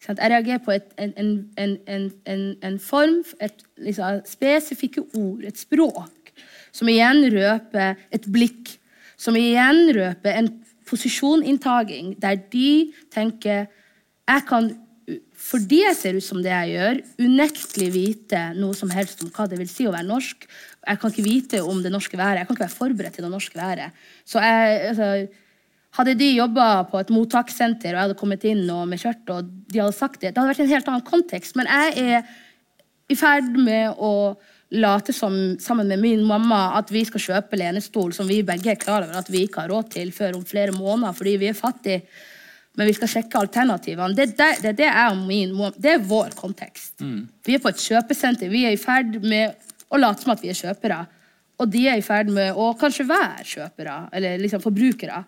[0.09, 1.13] Jeg reagerer på et, en,
[1.57, 1.79] en,
[2.27, 6.33] en, en, form, et liksom, spesifikke ord, et språk,
[6.73, 8.79] som igjen røper et blikk.
[9.17, 10.51] Som igjen røper en
[10.89, 13.67] posisjoninntaking der de tenker
[14.29, 14.71] jeg kan,
[15.37, 19.49] fordi jeg ser ut som det jeg gjør, unektelig vite noe som helst om hva
[19.51, 20.47] det vil si å være norsk.
[20.83, 22.41] Jeg kan ikke vite om det norske været.
[22.41, 23.93] Jeg kan ikke være forberedt til det norske været.
[24.27, 25.11] Så jeg, altså,
[25.99, 29.51] hadde de jobba på et mottakssenter og jeg hadde kommet inn og med kjørt, og
[29.69, 31.57] de hadde sagt det, det hadde vært en helt annen kontekst.
[31.59, 32.33] Men jeg er
[33.13, 34.13] i ferd med å
[34.73, 38.81] late som sammen med min mamma at vi skal kjøpe lenestol som vi begge er
[38.81, 41.59] klar over at vi ikke har råd til før om flere måneder fordi vi er
[41.59, 42.07] fattige.
[42.73, 44.17] Men vi skal sjekke alternativene.
[44.17, 47.03] Det, det, det, det er, min, det er vår kontekst.
[47.05, 47.27] Mm.
[47.45, 48.49] Vi er på et kjøpesenter.
[48.49, 49.59] Vi er i ferd med
[49.93, 50.99] å late som at vi er kjøpere.
[51.63, 55.23] Og de er i ferd med å kanskje være kjøpere, eller liksom forbrukere.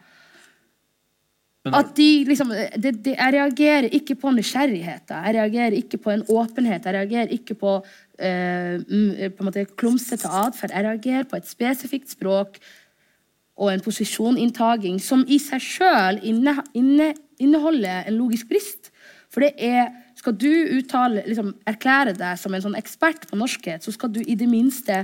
[1.65, 5.23] At de liksom de, de, Jeg reagerer ikke på nysgjerrigheter.
[5.25, 6.85] Jeg reagerer ikke på en åpenhet.
[6.85, 7.79] Jeg reagerer ikke på,
[8.19, 8.83] eh,
[9.33, 10.75] på en måte klumsete atferd.
[10.75, 12.59] Jeg reagerer på et spesifikt språk
[13.57, 18.91] og en posisjoninntaking som i seg sjøl inne, inne, inneholder en logisk brist.
[19.33, 19.89] For det er
[20.25, 24.23] Skal du uttale, liksom, erklære deg som en sånn ekspert på norskhet, så skal du
[24.25, 25.03] i det minste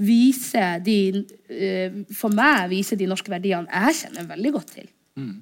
[0.00, 4.86] vise de, uh, For meg vise de norske verdiene jeg kjenner veldig godt til.
[5.18, 5.34] Mm.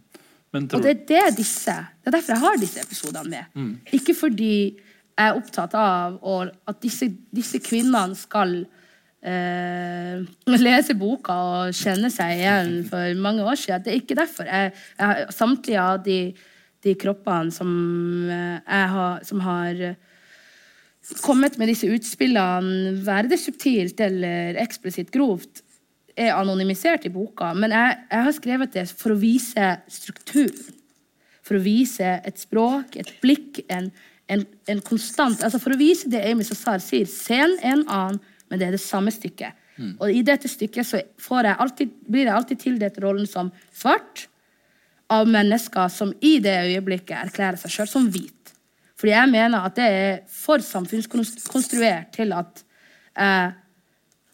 [0.49, 0.79] Tror...
[0.79, 1.75] Og det, det, er disse.
[2.01, 3.53] Det er derfor jeg har disse episodene med.
[3.53, 3.73] Mm.
[3.99, 8.55] Ikke fordi jeg er opptatt av at disse, disse kvinnene skal
[9.21, 10.25] eh,
[10.65, 13.85] lese boka og kjenne seg igjen for mange år siden.
[13.85, 14.49] Det er ikke derfor.
[14.49, 16.19] Jeg, jeg, samtlige av de,
[16.85, 17.71] de kroppene som,
[18.31, 19.97] eh, har, som har
[21.23, 25.63] kommet med disse utspillene, være det subtilt eller eksplisitt grovt,
[26.19, 30.51] er anonymisert i boka, men jeg, jeg, har skrevet det for å vise struktur.
[31.47, 33.87] For å vise et språk, et blikk, en,
[34.29, 37.09] en, en konstant altså For å vise det Amy Sassar sier.
[37.33, 38.19] Er en annen,
[38.51, 39.57] men det er det samme stykket.
[39.79, 39.95] Mm.
[39.95, 44.27] Og i dette stykket så jeg alltid, blir jeg alltid tildelt rollen som svart
[45.13, 48.53] av mennesker som i det øyeblikket erklærer seg sjøl som hvit.
[48.99, 52.65] Fordi jeg mener at det er for samfunnskonstruert til at
[53.15, 53.57] eh,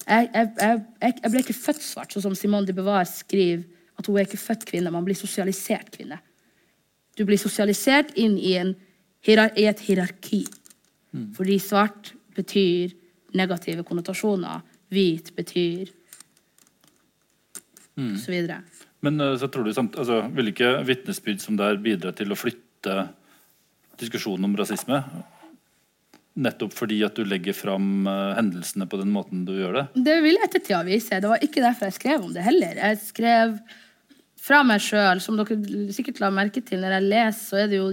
[0.04, 3.64] jeg, jeg, jeg, jeg, ble ikke født svart, sånn som Simone de Beauvoir skriver
[3.98, 6.18] at hun er ikke født kvinne, man blir sosialisert kvinne.
[7.14, 8.74] Du blir sosialisert inn i, en,
[9.24, 10.42] i et hierarki.
[11.14, 11.28] Mm.
[11.36, 12.96] Fordi svart betyr
[13.38, 15.92] negative konnotasjoner, hvit betyr
[17.94, 18.16] mm.
[18.18, 18.58] så videre.
[19.04, 22.38] Men eh, så tror du samt, altså, vil ikke vitnesbyrd som der bidra til å
[22.38, 23.08] flytte
[24.00, 25.00] diskusjonen om rasisme?
[26.44, 29.84] Nettopp fordi at du legger fram uh, hendelsene på den måten du gjør det?
[30.08, 31.20] Det vil ettertida vise.
[31.22, 32.80] Det var ikke derfor jeg skrev om det heller.
[32.80, 33.54] Jeg skrev
[34.44, 37.78] fra meg sjøl, som dere sikkert la merke til når jeg leser, så er det
[37.78, 37.92] jo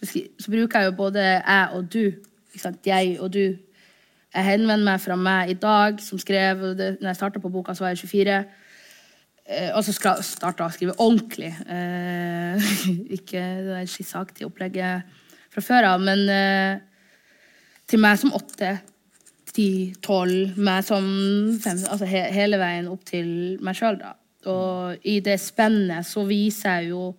[0.00, 2.04] så bruker jeg jo både jeg og du.
[2.86, 3.44] Jeg og du.
[4.30, 7.74] Jeg henvender meg fra meg i dag, som skrev det, når jeg starta på boka,
[7.74, 8.44] så var jeg 24.
[9.50, 11.50] Eh, og så skal jeg å skrive ordentlig.
[11.66, 12.70] Eh,
[13.18, 15.18] ikke det der skisseaktige opplegget
[15.50, 16.04] fra før av.
[16.06, 16.78] Men eh,
[17.90, 18.76] til meg som åtte,
[19.50, 21.06] ti, tolv, meg som
[21.58, 24.14] fem Altså he, hele veien opp til meg sjøl, da.
[24.50, 27.10] Og i det spennet så viser jeg jo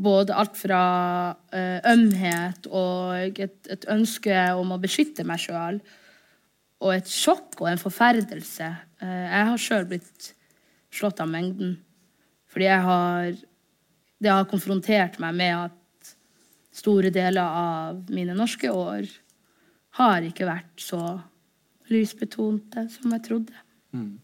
[0.00, 0.82] både alt fra
[1.52, 5.80] eh, ømhet og et, et, ønske om å beskytte meg sjøl,
[6.80, 8.70] og et sjokk og en forferdelse.
[9.02, 10.30] Uh, jeg har sjøl blitt
[10.94, 11.78] slått av mengden.
[12.50, 13.46] Fordi jeg har
[14.20, 16.10] Det har konfrontert meg med at
[16.76, 19.06] store deler av mine norske år
[19.96, 21.00] har ikke vært så
[21.88, 23.62] lysbetonte som jeg trodde.
[23.96, 24.20] Mm.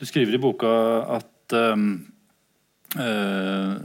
[0.00, 0.70] Du skriver i boka
[1.18, 1.84] at um,
[2.96, 3.76] uh,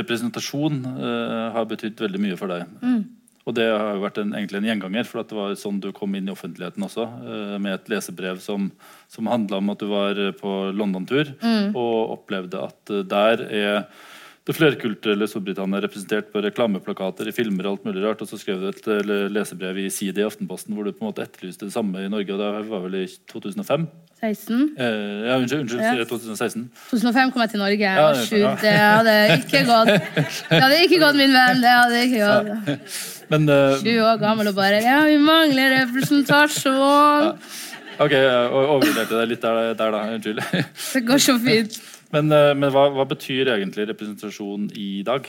[0.00, 2.64] representasjon uh, har betydd veldig mye for deg.
[2.80, 3.04] Mm.
[3.50, 6.14] Og det har jo vært en, egentlig en gjenganger, for det var sånn du kom
[6.14, 7.08] inn i offentligheten også.
[7.26, 8.70] Uh, med et lesebrev som,
[9.10, 11.74] som handla om at du var på London-tur mm.
[11.74, 13.84] og opplevde at der er
[14.48, 18.22] det flerkulturelle Storbritannia representert på reklameplakater i filmer og alt mulig rart.
[18.24, 18.88] Og så skrev du et
[19.30, 22.32] lesebrev i Side i Aftenposten hvor du på en måte etterlyste det samme i Norge.
[22.34, 23.86] og Det var vel i 2005?
[24.20, 24.74] 16?
[24.76, 25.60] Eh, ja, unnskyld.
[25.60, 26.08] unnskyld ja.
[26.08, 26.66] 2016.
[26.90, 27.94] 2005 kom jeg til Norge.
[27.94, 28.52] Ja, ja.
[28.64, 29.94] det hadde ikke gått
[30.50, 31.64] Det hadde ikke gått, min venn.
[31.64, 33.16] Det hadde ikke gått.
[33.30, 37.36] Men, uh, 20 år gammel og bare Ja, vi mangler representasjon.
[38.00, 40.00] Ok, jeg overvurderte deg litt der, der da.
[40.16, 40.40] Unnskyld.
[40.94, 41.76] Det går så fint.
[42.14, 45.22] Men, eh, men hva, hva betyr egentlig representasjon i dag?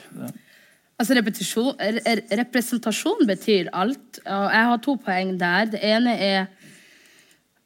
[1.02, 4.20] Altså, representasjon betyr alt.
[4.24, 5.64] Og jeg har to poeng der.
[5.74, 6.40] Det ene er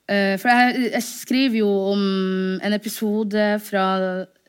[0.10, 2.02] eh, For jeg, jeg skriver jo om
[2.60, 3.86] en episode fra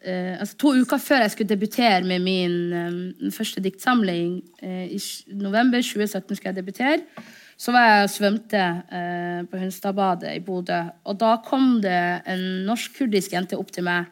[0.07, 5.00] eh, altså To uker før jeg skulle debutere med min um, første diktsamling, uh, i
[5.34, 7.24] november 2017 skulle jeg debutere,
[7.57, 10.82] så var jeg og svømte uh, på Hunstadbadet i Bodø.
[11.04, 11.98] Og da kom det
[12.28, 14.11] en norsk-kurdisk jente opp til meg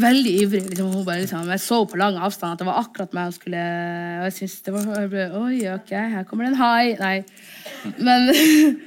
[0.00, 0.64] veldig ivrig.
[0.70, 3.36] Liksom, hun bare, liksom, jeg så på lang avstand at det var akkurat meg hun
[3.36, 3.62] skulle
[4.20, 6.96] Og jeg syntes det var ble, Oi, ok, her kommer det en hai.
[7.00, 7.16] Nei.
[7.96, 8.28] Men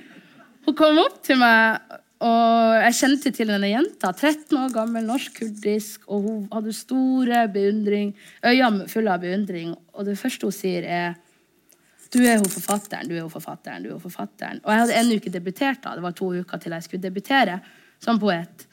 [0.67, 4.11] hun kom opp til meg, og jeg kjente til denne jenta.
[4.11, 8.11] 13 år gammel, norsk-kurdisk, og hun hadde store beundring,
[8.43, 9.71] øyne fulle av beundring.
[9.95, 11.13] Og det første hun sier, er
[12.09, 14.59] du er jo forfatteren, du er jo forfatteren, du er jo forfatteren.
[14.65, 15.93] Og jeg hadde ennå ikke debutert da.
[15.95, 17.59] Det var to uker til jeg skulle debutere
[18.01, 18.65] som poet.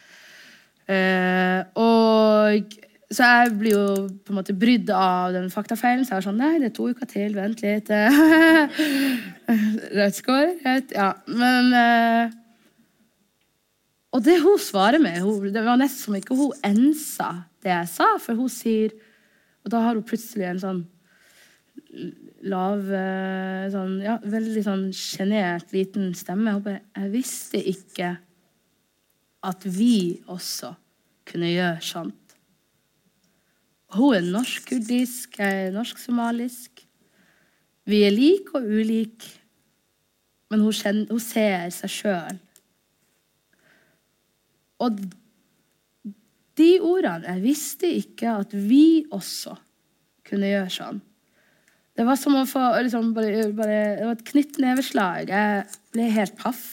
[0.87, 2.77] Uh, og
[3.13, 3.85] så jeg blir jo
[4.27, 6.03] på en måte brydd av den faktafeilen.
[6.03, 7.37] Så jeg var sånn Nei, det er to uker til.
[7.37, 7.93] Vent litt.
[10.01, 10.57] Rødt skår.
[10.97, 11.13] Ja.
[11.31, 12.35] Men eh,
[14.17, 17.89] Og det hun svarer med hun, Det var nesten som ikke hun ensa det jeg
[17.93, 18.95] sa, for hun sier
[19.65, 20.85] Og da har hun plutselig en sånn
[22.47, 26.57] lav eh, sånn, ja, Veldig sånn sjenert, liten stemme.
[26.57, 28.15] Hun bare Jeg visste ikke
[29.47, 30.73] at vi også
[31.29, 32.33] kunne gjøre sånt.
[33.95, 36.83] Hun er norsk-kurdisk, jeg er norsk-somalisk.
[37.87, 39.29] Vi er like og ulike,
[40.51, 42.41] men hun, kjenner, hun ser seg sjøl.
[44.83, 44.99] Og
[46.57, 49.57] de ordene Jeg visste ikke at vi også
[50.27, 51.03] kunne gjøre sånn.
[51.97, 55.31] Det var som å få liksom, bare, bare, Det var et knyttneveslag.
[55.31, 55.63] Jeg
[55.95, 56.65] ble helt paff.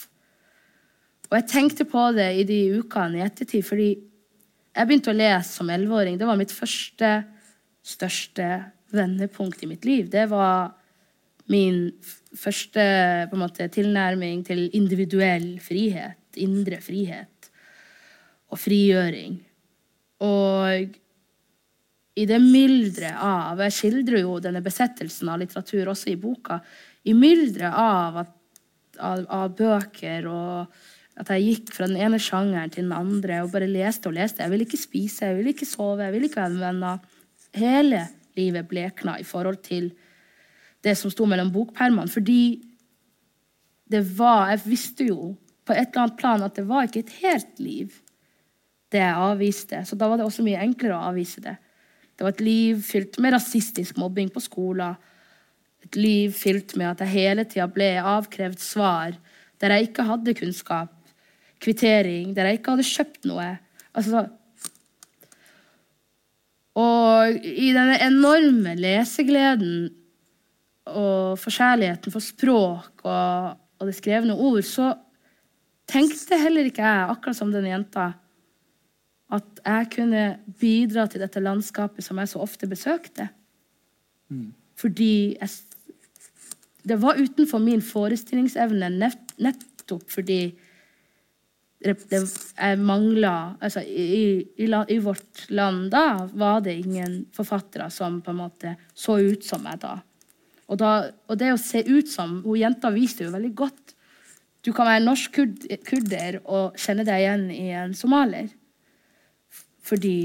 [1.29, 5.53] Og jeg tenkte på det i de ukene i ettertid, fordi jeg begynte å lese
[5.59, 6.17] som elleveåring.
[6.19, 7.11] Det var mitt første,
[7.85, 8.47] største
[8.93, 10.09] vendepunkt i mitt liv.
[10.11, 10.73] Det var
[11.53, 11.87] min
[12.37, 12.83] første
[13.37, 17.32] måte, tilnærming til individuell frihet, indre frihet
[18.53, 19.39] og frigjøring.
[20.23, 20.99] Og
[22.13, 26.59] i det mylderet av Jeg skildrer jo denne besettelsen av litteratur også i boka.
[27.09, 28.19] I mylderet av,
[28.99, 30.75] av, av bøker og
[31.19, 34.41] at jeg gikk fra den ene sjangeren til den andre og bare leste og leste.
[34.41, 37.03] Jeg ville ikke spise, jeg ville ikke sove, jeg ville ikke være med venner.
[37.53, 37.99] Hele
[38.37, 39.91] livet blekna i forhold til
[40.83, 42.09] det som sto mellom bokpermene.
[42.09, 42.41] Fordi
[43.93, 45.35] det var Jeg visste jo
[45.65, 47.93] på et eller annet plan at det var ikke et helt liv,
[48.93, 49.81] det jeg avviste.
[49.87, 51.55] Så da var det også mye enklere å avvise det.
[52.13, 54.95] Det var et liv fylt med rasistisk mobbing på skolen.
[55.83, 59.17] Et liv fylt med at jeg hele tida ble avkrevd svar
[59.61, 60.91] der jeg ikke hadde kunnskap,
[61.63, 63.45] kvittering, der jeg ikke hadde kjøpt noe.
[63.95, 64.25] Altså,
[66.79, 69.91] og i denne enorme lesegleden
[70.89, 74.89] og forkjærligheten for språk og, og det skrevne ord, så
[75.89, 78.09] tenkte heller ikke jeg, akkurat som den jenta,
[79.33, 80.23] at jeg kunne
[80.59, 83.29] bidra til dette landskapet som jeg så ofte besøkte.
[84.79, 85.49] Fordi jeg,
[86.89, 90.41] det var utenfor min forestillingsevne nett, nettopp fordi
[91.83, 92.21] det, det,
[92.55, 98.31] jeg mangla altså, i, i, I vårt land da var det ingen forfattere som på
[98.31, 99.97] en måte så ut som meg da.
[100.71, 100.93] Og, da,
[101.27, 103.95] og det å se ut som Hun jenta viste jo veldig godt.
[104.63, 105.41] Du kan være norsk
[105.83, 108.47] kurder og kjenne deg igjen i en somalier.
[109.83, 110.17] Fordi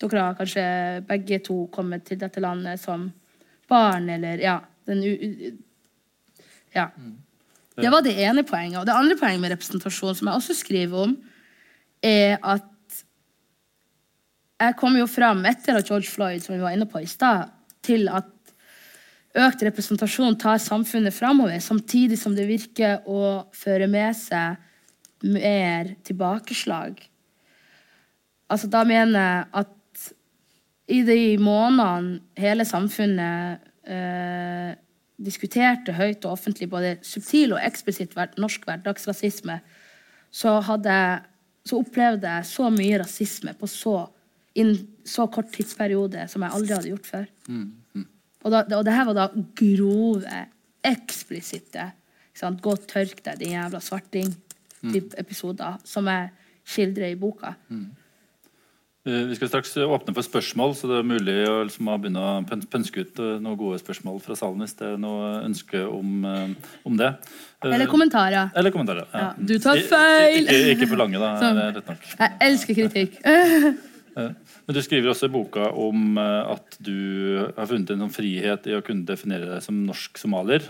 [0.00, 0.64] dere har kanskje
[1.08, 3.08] begge to kommet til dette landet som
[3.70, 4.58] barn, eller ja,
[4.88, 5.12] den u...
[6.74, 6.88] Ja.
[7.80, 8.80] Det var det ene poenget.
[8.80, 11.16] Og det andre poenget med representasjon, som jeg også skriver om,
[12.02, 12.66] er at
[14.60, 17.48] jeg kom jo fram etter at George Floyd, som vi var inne på i stad,
[17.84, 18.28] til at
[19.40, 24.58] økt representasjon tar samfunnet framover, samtidig som det virker å føre med seg
[25.24, 27.00] mer tilbakeslag.
[28.50, 29.76] Altså, da mener jeg at
[30.90, 34.72] i de månedene hele samfunnet eh,
[35.20, 39.60] diskuterte høyt og offentlig både subtil og eksplisitt norsk hverdagsrasisme,
[40.30, 40.96] så, hadde
[41.66, 43.96] så opplevde jeg så mye rasisme på så,
[44.58, 47.26] innen så kort tidsperiode som jeg aldri hadde gjort før.
[48.40, 49.26] Og, da, og det her var da
[49.60, 50.44] grove,
[50.90, 51.90] eksplisitte?
[52.40, 56.30] Gå og tørk deg, din jævla svarting-episoder som jeg
[56.64, 57.50] skildrer i boka.
[57.68, 57.99] Eh,
[59.04, 63.00] vi skal straks åpne for spørsmål, så det er mulig å liksom, begynne å pønske
[63.06, 66.98] ut eh, noen gode spørsmål fra salen hvis det er noe ønske om, eh, om
[67.00, 67.14] det.
[67.64, 68.52] Eller kommentarer.
[68.52, 69.22] Eller kommentarer, ja.
[69.24, 70.42] Ja, du tar feil!
[70.42, 71.32] Ikke, ikke, ikke for lange, da.
[71.40, 71.62] Sånn.
[71.64, 72.10] er rett nok.
[72.12, 73.22] Jeg elsker kritikk.
[74.16, 78.76] Men du skriver også i boka om at du har funnet en sånn frihet i
[78.76, 80.64] å kunne definere deg som norsk somalier.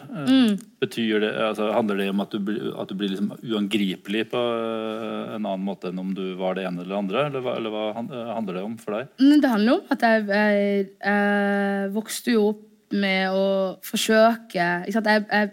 [0.80, 5.44] Betyr det, altså, handler det om at du, at du blir liksom uangripelig på en
[5.44, 7.24] annen måte enn om du var det ene eller det andre?
[7.30, 7.86] Eller hva, eller hva
[8.34, 9.14] handler det om for deg?
[9.20, 13.48] Det handler om at jeg, jeg, jeg vokste jo opp med å
[13.86, 14.70] forsøke?
[14.90, 15.50] Jeg, jeg,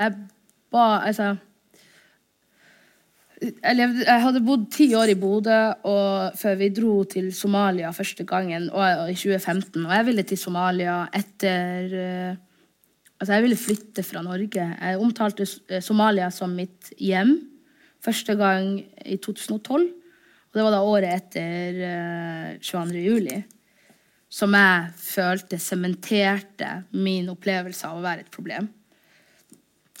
[0.00, 0.18] jeg
[0.70, 1.32] ba Altså
[3.40, 5.58] jeg, hadde bodd ti år i Bodø
[6.36, 9.86] før vi dro til Somalia første gangen, i 2015.
[9.86, 12.46] Og jeg ville til Somalia etter eh,
[13.20, 14.62] Altså, jeg ville flytte fra Norge.
[14.80, 17.34] Jeg omtalte eh, Somalia som mitt hjem
[18.00, 19.82] første gang i 2012.
[19.84, 23.02] Og det var da året etter eh, 22.
[23.04, 23.36] juli.
[24.30, 28.70] Som jeg følte sementerte min opplevelse av å være et problem.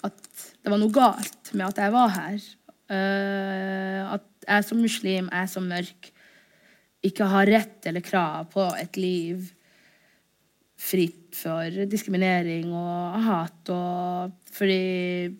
[0.00, 0.16] At
[0.64, 2.40] det var noe galt med at jeg var her.
[2.90, 6.10] Eh, at jeg som muslim, jeg som mørk,
[7.06, 9.46] ikke har rett eller krav på et liv
[10.80, 13.72] fritt for diskriminering og hat.
[13.72, 15.36] Og fordi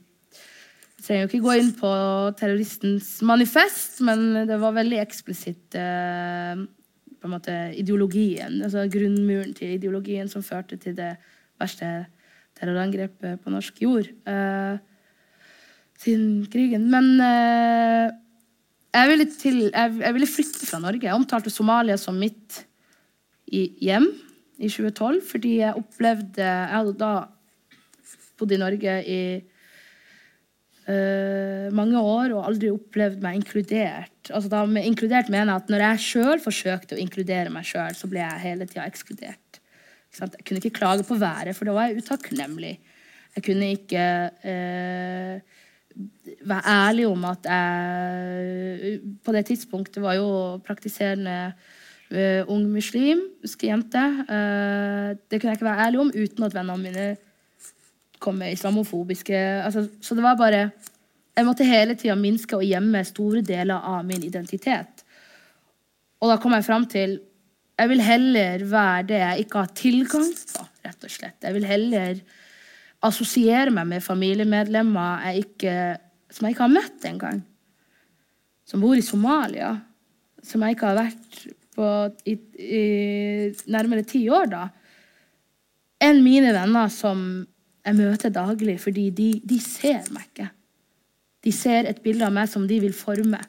[1.00, 1.90] Vi trenger jo ikke gå inn på
[2.36, 9.78] terroristens manifest, men det var veldig eksplisitt uh, på en måte ideologien, altså grunnmuren til
[9.78, 11.14] ideologien som førte til det
[11.56, 11.88] verste
[12.60, 14.76] terrorangrepet på norsk jord eh,
[16.00, 16.88] siden krigen.
[16.92, 18.08] Men eh,
[18.96, 21.06] jeg, ville til, jeg, jeg ville flytte fra Norge.
[21.06, 22.64] Jeg omtalte Somalia som mitt
[23.50, 24.06] hjem
[24.60, 27.14] i 2012, fordi jeg opplevde Jeg hadde da
[28.38, 29.22] bodd i Norge i
[30.88, 34.30] eh, mange år og aldri opplevd meg inkludert.
[34.30, 37.96] Altså da med inkludert mener jeg at når jeg sjøl forsøkte å inkludere meg sjøl,
[37.96, 39.60] så ble jeg hele tida ekskludert.
[40.16, 42.74] Jeg kunne ikke klage på været, for da var jeg utakknemlig.
[43.36, 44.06] Jeg kunne ikke
[44.42, 45.59] eh,
[46.46, 51.52] være ærlig om at jeg På det tidspunktet var jo praktiserende
[52.10, 54.04] uh, ung muslimsk jente.
[54.28, 57.08] Uh, det kunne jeg ikke være ærlig om uten at vennene mine
[58.20, 60.70] kom med islamofobiske altså, Så det var bare
[61.36, 65.04] Jeg måtte hele tida minske og gjemme store deler av min identitet.
[66.20, 67.20] Og da kom jeg fram til
[67.80, 71.38] jeg vil heller være det jeg ikke har tilgang på, rett og slett.
[71.40, 72.18] Jeg vil heller
[73.06, 75.76] assosiere meg med familiemedlemmer jeg ikke,
[76.30, 77.40] som jeg ikke har møtt engang.
[78.68, 79.72] Som bor i Somalia.
[80.44, 81.40] Som jeg ikke har vært
[81.76, 81.88] på
[82.28, 82.84] i, i
[83.70, 84.66] nærmere ti år, da.
[86.00, 87.22] Enn mine venner som
[87.84, 90.50] jeg møter daglig, fordi de, de ser meg ikke.
[91.40, 93.40] De ser et bilde av meg som de vil forme.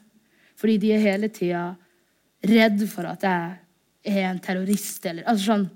[0.60, 1.66] Fordi de er hele tida
[2.48, 5.68] redd for at jeg er en terrorist, eller altså sånn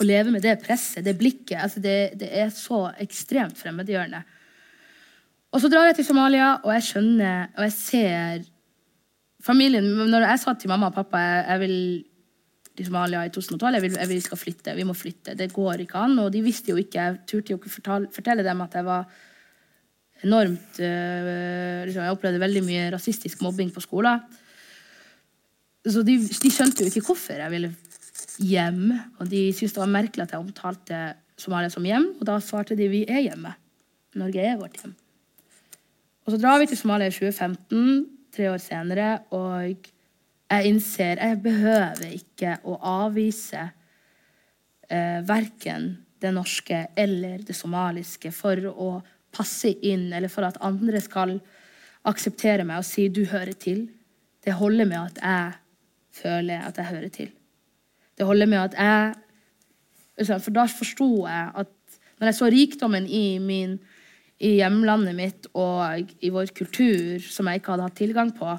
[0.00, 4.22] Å leve med det presset, det blikket, altså det, det er så ekstremt fremmedgjørende.
[5.50, 8.46] Og så drar jeg til Somalia, og jeg skjønner, og jeg ser
[9.40, 11.76] familien Når jeg sa til mamma og pappa jeg, jeg vil
[12.76, 16.00] til Somalia i 2012, jeg vil, jeg skal flytte, vi må flytte, det går ikke
[16.00, 16.18] an.
[16.22, 19.10] Og de visste jo ikke, jeg turte jo ikke fortale, fortelle dem at jeg var
[20.24, 24.20] enormt øh, liksom, Jeg opplevde veldig mye rasistisk mobbing på skolen.
[25.84, 27.72] Så de, de skjønte jo ikke hvorfor jeg ville
[28.40, 28.92] hjem.
[29.20, 31.00] Og de syntes det var merkelig at jeg omtalte
[31.40, 32.10] Somalia som hjem.
[32.18, 33.54] Og da svarte de vi er hjemme.
[34.20, 34.96] Norge er vårt hjem.
[36.26, 39.88] Og så drar vi til Somalia i 2015, tre år senere, og
[40.50, 43.64] jeg innser jeg behøver ikke å avvise
[44.90, 45.88] eh, verken
[46.20, 48.90] det norske eller det somaliske for å
[49.34, 51.38] passe inn, eller for at andre skal
[52.06, 53.88] akseptere meg og si 'du hører til'.
[54.44, 55.52] Det holder med at jeg
[56.22, 57.30] føler at jeg hører til.
[58.20, 61.68] Det holder med at jeg For da forsto jeg at
[62.20, 63.78] når jeg så rikdommen i, min,
[64.36, 68.58] i hjemlandet mitt og i vår kultur som jeg ikke hadde hatt tilgang på,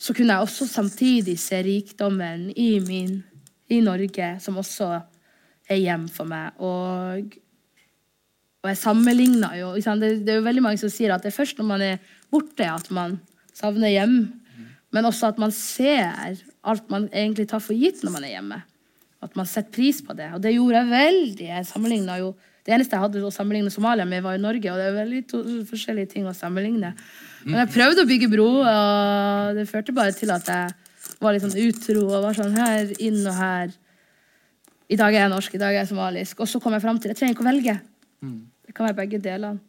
[0.00, 3.18] så kunne jeg også samtidig se rikdommen i, min,
[3.68, 4.88] i Norge, som også
[5.68, 6.56] er hjem for meg.
[6.56, 7.36] Og,
[8.64, 11.38] og jeg sammenligna jo det, det er jo veldig mange som sier at det er
[11.42, 12.00] først når man er
[12.32, 13.20] borte, at man
[13.52, 14.18] savner hjem.
[14.94, 18.60] Men også at man ser alt man egentlig tar for gitt når man er hjemme.
[19.24, 20.28] At man setter pris på det.
[20.36, 21.48] Og det gjorde jeg veldig.
[21.48, 22.34] Jeg jo
[22.66, 24.72] Det eneste jeg hadde å sammenligne Somalia med, var jo Norge.
[24.72, 26.96] Og det er veldig to forskjellige ting å sammenligne.
[27.44, 31.44] Men jeg prøvde å bygge bro, og det førte bare til at jeg var litt
[31.44, 33.70] sånn utro og var sånn her inn og her.
[34.90, 36.42] I dag er jeg norsk, i dag er jeg somalisk.
[36.42, 37.76] Og så kom jeg fram til jeg trenger ikke å velge.
[38.66, 39.62] Det kan være begge delene.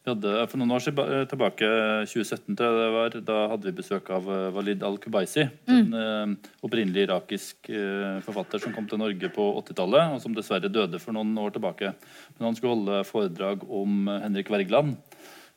[0.00, 1.66] Vi hadde, for noen år siden- tilbake,
[2.08, 5.44] 2017, tror jeg det var, da hadde vi besøk av eh, Walid al-Kubaisi.
[5.68, 6.32] En uh,
[6.64, 11.12] opprinnelig irakisk uh, forfatter som kom til Norge på 80-tallet, og som dessverre døde for
[11.12, 11.92] noen år tilbake.
[12.38, 14.96] Men han skulle holde foredrag om eh, Henrik Wergeland.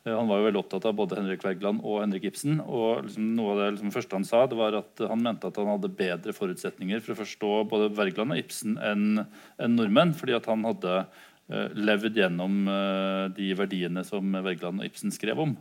[0.03, 2.59] Eh, Han var jo veldig opptatt av både Henrik Wergeland og Henrik Ibsen.
[2.59, 5.55] og liksom Noe av det liksom første han sa, det var at han mente at
[5.61, 10.35] han hadde bedre forutsetninger for å forstå både Wergeland og Ibsen enn en nordmenn, fordi
[10.35, 15.57] at han hadde eh, levd gjennom eh, de verdiene som Wergeland og Ibsen skrev om.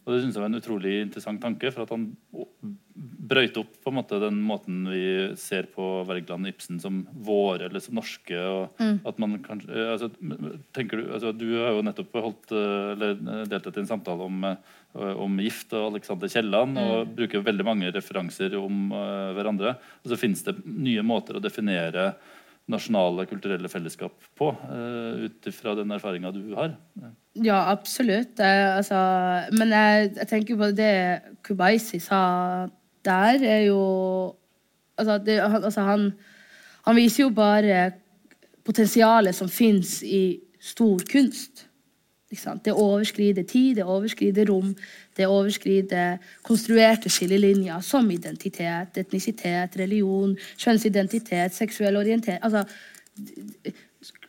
[0.00, 2.08] Og Det synes jeg var en utrolig interessant tanke, for at han
[3.30, 5.02] brøyt opp på en måte den måten vi
[5.38, 8.36] ser på Wergeland og Ibsen som våre eller som norske.
[8.36, 10.10] og at man kanskje, eh, altså,
[10.74, 14.26] tenker Du altså, du har jo nettopp holdt, eh, eller eh, deltatt i en samtale
[14.26, 19.76] om, eh, om gift og Alexander Kielland, og bruker veldig mange referanser om uh, hverandre.
[20.02, 22.14] Og så finnes det nye måter å definere
[22.70, 26.76] nasjonale kulturelle fellesskap på, uh, ut ifra den erfaringa du har.
[27.38, 28.38] Ja, absolutt.
[28.38, 29.00] Jeg, altså,
[29.58, 30.92] men jeg, jeg tenker på det
[31.46, 32.20] Kubaisi sa
[33.06, 33.80] der, er jo
[35.00, 36.02] Altså, det, han, altså han,
[36.84, 37.92] han viser jo bare
[38.68, 41.66] potensialet som fins i stor kunst.
[42.30, 44.74] Det overskrider tid, det overskrider rom,
[45.20, 52.64] det overskrider konstruerte skillelinjer som identitet, etnisitet, religion, kjønnsidentitet, seksuell orientering altså,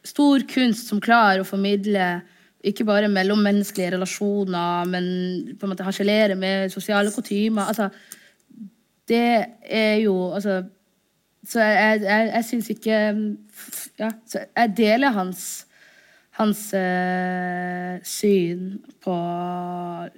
[0.03, 2.05] Stor kunst som klarer å formidle
[2.65, 5.05] ikke bare mellommenneskelige relasjoner, men
[5.57, 7.69] på en måte harselere med sosiale kutymer.
[7.69, 7.89] Altså,
[9.09, 10.63] det er jo altså,
[11.47, 12.97] Så jeg, jeg, jeg syns ikke
[13.99, 15.65] ja, så Jeg deler hans
[16.39, 19.15] hans eh, syn på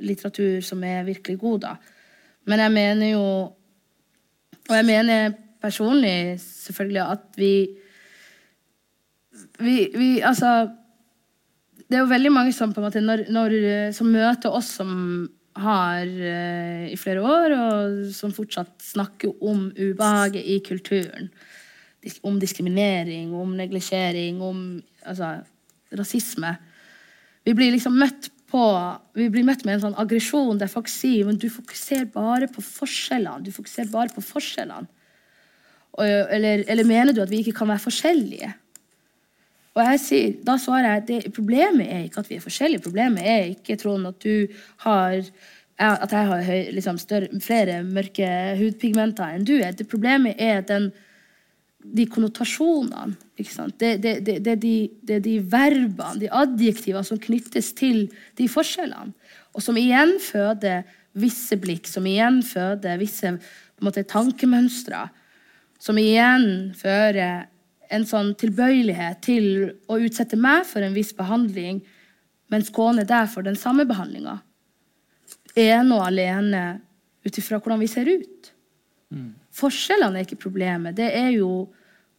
[0.04, 1.74] litteratur som er virkelig god, da.
[2.46, 3.26] Men jeg mener jo
[4.70, 5.34] Og jeg mener
[5.64, 7.54] personlig selvfølgelig at vi
[9.60, 10.70] vi, vi Altså
[11.88, 13.56] Det er jo veldig mange som måte når, når,
[13.96, 20.42] som møter oss som har eh, i flere år, og som fortsatt snakker om ubehaget
[20.42, 21.30] i kulturen.
[22.26, 25.36] Om diskriminering, om neglisjering, om altså,
[26.00, 26.56] rasisme.
[27.44, 28.64] Vi blir liksom møtt på
[29.18, 32.62] vi blir møtt med en sånn aggresjon der folk sier men du fokuserer bare på
[32.66, 33.46] forskjellene.
[33.46, 34.90] Du fokuserer bare på forskjellene.
[35.94, 38.54] Og, eller, eller mener du at vi ikke kan være forskjellige?
[39.74, 42.86] Og jeg sier, da svarer jeg det, problemet er ikke at vi er forskjellige.
[42.86, 44.48] Problemet er ikke Trond, at du
[44.86, 45.22] har
[45.84, 48.28] at jeg har liksom større, flere mørke
[48.60, 49.74] hudpigmenter enn du er.
[49.74, 50.92] Det problemet er den,
[51.84, 53.18] de konnotasjonene.
[53.36, 58.06] Det, det, det, det, er de, det de verbene, de adjektivene, som knyttes til
[58.40, 59.14] de forskjellene.
[59.54, 60.88] Og som igjen føder
[61.20, 63.36] visse blikk, som igjen føder visse
[63.84, 65.06] måte, tankemønstre.
[65.82, 67.50] Som igjen fører
[67.94, 69.48] en sånn tilbøyelighet til
[69.92, 71.84] å utsette meg for en viss behandling,
[72.50, 74.40] men skåne deg for den samme behandlinga.
[75.60, 76.64] Ene og alene
[77.24, 78.54] ut ifra hvordan vi ser ut.
[79.54, 80.98] Forskjellene er ikke problemet.
[80.98, 81.70] Det er jo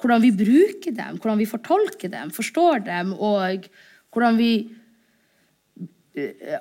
[0.01, 3.69] hvordan vi bruker dem, hvordan vi fortolker dem, forstår dem, og
[4.13, 4.55] hvordan vi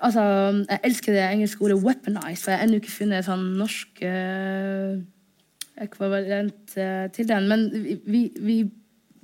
[0.01, 0.21] Altså,
[0.65, 3.99] jeg elsker det engelske ordet 'weaponize', for jeg har ennå ikke funnet et sånn norsk
[4.01, 4.97] uh,
[5.77, 7.45] ekvivalent uh, til den.
[7.51, 8.55] Men vi, vi,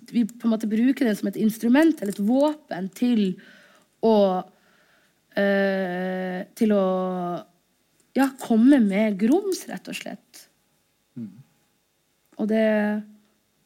[0.05, 3.41] vi, på en måte bruker den som et instrument eller et våpen til
[4.05, 4.15] å
[6.59, 6.85] Til å
[8.17, 10.28] ja, komme med grums, rett og slett.
[12.39, 12.65] Og det,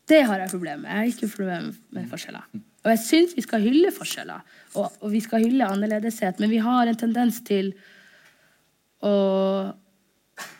[0.10, 0.90] det har jeg problemer med.
[0.90, 2.46] Jeg har ikke problemer med forskjeller.
[2.84, 4.44] Og jeg syns vi skal hylle forskjeller,
[4.76, 7.72] og, og, vi skal hylle annerledeshet, men vi har en tendens til
[9.04, 9.14] å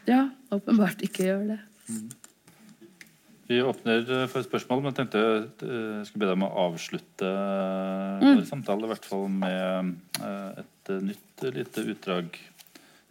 [0.08, 1.58] ja, åpenbart ikke gjøre det.
[3.50, 7.32] Vi åpner for spørsmål, men jeg tenkte jeg skulle be deg om å avslutte
[8.24, 10.24] vår samtale, i hvert fall med
[10.64, 12.40] et nytt lite utdrag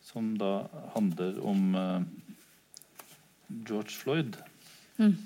[0.08, 0.54] som da
[0.96, 1.76] handler om
[3.68, 4.40] George Floyd.
[5.02, 5.16] Mm.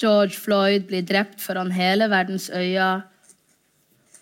[0.00, 3.04] George Floyd blir drept foran hele verdens øyne,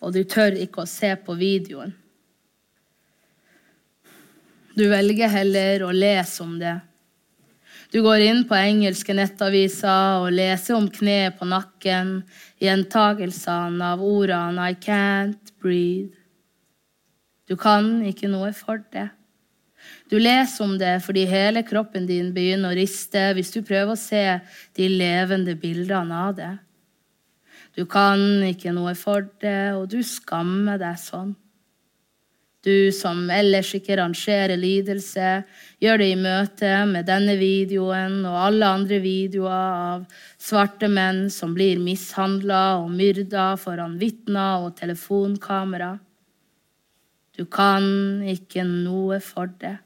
[0.02, 1.94] og du tør ikke å se på videoen.
[4.74, 6.80] Du velger heller å lese om det.
[7.92, 12.22] Du går inn på engelske nettaviser og leser om kneet på nakken,
[12.62, 16.14] gjentagelsene av ordene 'I can't breathe'.
[17.48, 19.10] Du kan ikke noe for det.
[20.08, 23.98] Du leser om det fordi hele kroppen din begynner å riste hvis du prøver å
[23.98, 24.40] se
[24.78, 26.52] de levende bildene av det.
[27.74, 31.32] Du kan ikke noe for det, og du skammer deg sånn.
[32.62, 35.30] Du som ellers ikke rangerer lidelse,
[35.82, 40.04] gjør det i møte med denne videoen og alle andre videoer av
[40.38, 45.96] svarte menn som blir mishandla og myrda foran vitner og telefonkamera.
[47.34, 49.80] Du kan ikke noe for det.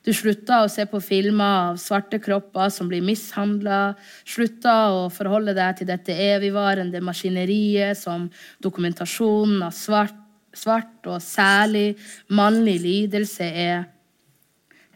[0.00, 5.52] Du slutta å se på filmer av svarte kropper som blir mishandla, slutta å forholde
[5.60, 8.30] deg til dette evigvarende maskineriet som
[8.64, 10.16] dokumentasjonen av svart
[10.56, 11.94] svart og særlig
[12.28, 13.88] mannlig lidelse er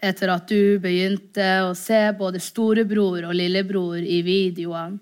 [0.05, 5.01] etter at du begynte å se både storebror og lillebror i videoene.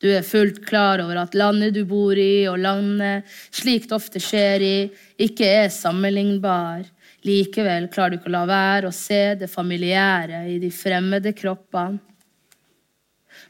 [0.00, 4.62] Du er fullt klar over at landet du bor i, og landet slikt ofte skjer
[4.64, 4.76] i,
[5.20, 6.86] ikke er sammenlignbar.
[7.28, 12.00] Likevel klarer du ikke å la være å se det familiære i de fremmede kroppene.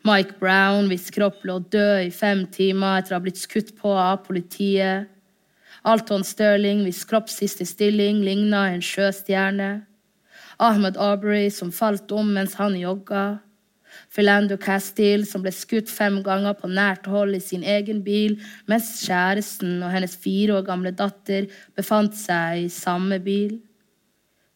[0.07, 3.95] Mike Brown, hvis kropp lå død i fem timer etter å ha blitt skutt på
[3.95, 5.11] av politiet.
[5.83, 9.71] Alton Sterling, hvis kroppssiste stilling ligna en sjøstjerne.
[10.61, 13.41] Ahmed Aubrey, som falt om mens han jogga.
[14.13, 18.37] Philando Castile, som ble skutt fem ganger på nært hold i sin egen bil,
[18.69, 23.59] mens kjæresten og hennes fire år gamle datter befant seg i samme bil.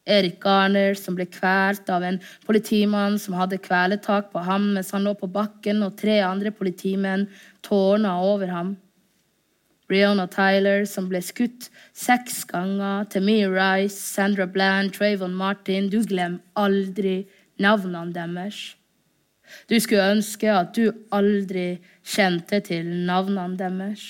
[0.05, 5.07] Erik Garner, som ble kvalt av en politimann som hadde kveletak på ham mens han
[5.09, 7.31] lå på bakken, og tre andre politimenn
[7.65, 8.75] tårna over ham.
[9.95, 16.41] Breonna Tyler, som ble skutt seks ganger, Tamir Rice, Sandra Bland, Trayvon Martin Du glemmer
[16.59, 17.29] aldri
[17.63, 18.75] navnene deres.
[19.71, 24.03] Du skulle ønske at du aldri kjente til navnene deres.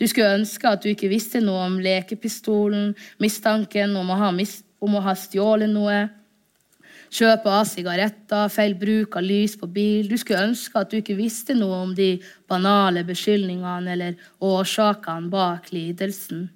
[0.00, 4.98] Du skulle ønske at du ikke visste noe om lekepistolen, mistanken om å ha, om
[4.98, 6.08] å ha stjålet noe,
[7.08, 10.10] Kjøp av sigaretter, feil bruk av lys på bil.
[10.10, 12.18] Du skulle ønske at du ikke visste noe om de
[12.50, 16.48] banale beskyldningene eller årsakene bak lidelsen.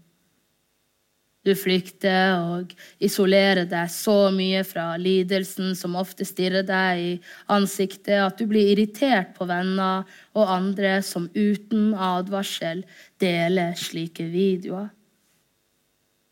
[1.42, 2.70] Du flykter og
[3.02, 7.12] isolerer deg så mye fra lidelsen som ofte stirrer deg i
[7.50, 10.04] ansiktet, at du blir irritert på venner
[10.38, 12.84] og andre som uten advarsel
[13.22, 14.92] deler slike videoer.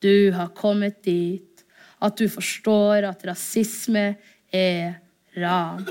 [0.01, 1.50] Du har kommet dit
[2.01, 4.15] at du forstår at rasisme
[4.53, 4.95] er
[5.37, 5.85] ran.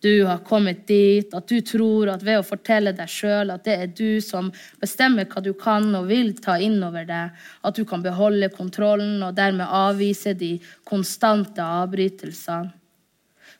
[0.00, 3.74] Du har kommet dit at du tror at ved å fortelle deg sjøl at det
[3.74, 4.50] er du som
[4.82, 9.22] bestemmer hva du kan og vil ta inn over deg, at du kan beholde kontrollen
[9.26, 12.72] og dermed avvise de konstante avbrytelsene.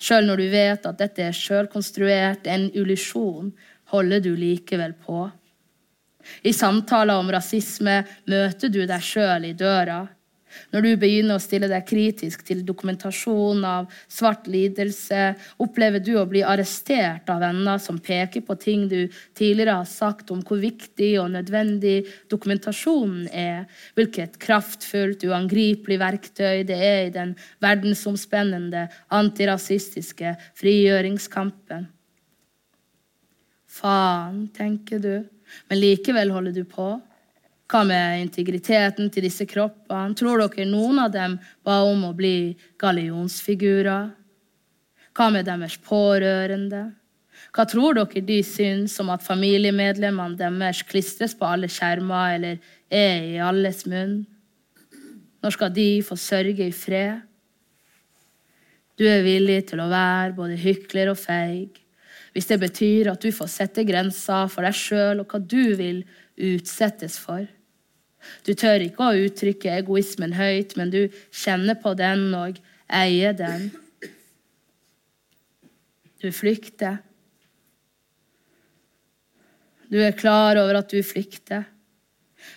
[0.04, 3.52] Sjøl når du vet at dette er sjølkonstruert, en illusjon,
[3.94, 5.28] holder du likevel på.
[6.42, 10.02] I samtaler om rasisme møter du deg sjøl i døra.
[10.72, 16.26] Når du begynner å stille deg kritisk til dokumentasjon av svart lidelse, opplever du å
[16.30, 21.14] bli arrestert av venner som peker på ting du tidligere har sagt om hvor viktig
[21.22, 21.96] og nødvendig
[22.32, 23.64] dokumentasjonen er,
[23.96, 27.34] hvilket kraftfullt, uangripelig verktøy det er i den
[27.64, 31.88] verdensomspennende antirasistiske frigjøringskampen.
[33.74, 35.14] Faen, tenker du,
[35.70, 36.94] men likevel holder du på.
[37.70, 40.12] Hva med integriteten til disse kroppene?
[40.18, 44.10] Tror dere noen av dem ba om å bli gallionsfigurer?
[45.14, 46.84] Hva med deres pårørende?
[47.54, 53.28] Hva tror dere de syns om at familiemedlemmene deres klistres på alle skjermer eller er
[53.32, 54.24] i alles munn?
[55.44, 57.22] Når skal de få sørge i fred?
[58.94, 61.80] Du er villig til å være både hykler og feig
[62.34, 66.00] hvis det betyr at du får sette grenser for deg sjøl og hva du vil
[66.34, 67.46] utsettes for.
[68.46, 71.02] Du tør ikke å uttrykke egoismen høyt, men du
[71.32, 73.70] kjenner på den og eier den.
[76.22, 77.02] Du flykter.
[79.92, 81.66] Du er klar over at du flykter.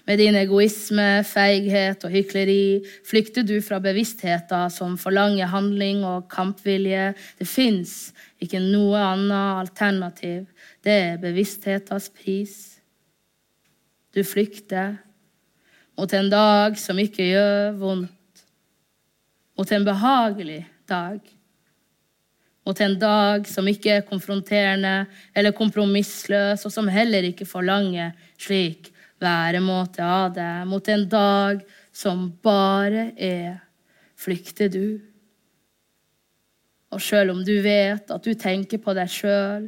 [0.07, 7.11] Med din egoisme, feighet og hykleri flykter du fra bevisstheter som forlanger handling og kampvilje.
[7.39, 8.13] Det fins
[8.43, 10.47] ikke noe annet alternativ.
[10.83, 12.55] Det er bevissthetens pris.
[14.15, 14.97] Du flykter
[15.97, 18.43] mot en dag som ikke gjør vondt,
[19.57, 21.17] mot en behagelig dag,
[22.67, 28.91] mot en dag som ikke er konfronterende eller kompromissløs, og som heller ikke forlanger slik
[29.23, 31.63] væremåte av deg, mot en dag
[31.95, 33.55] som bare er,
[34.17, 34.99] flykter du.
[36.93, 39.67] Og sjøl om du vet at du tenker på deg sjøl,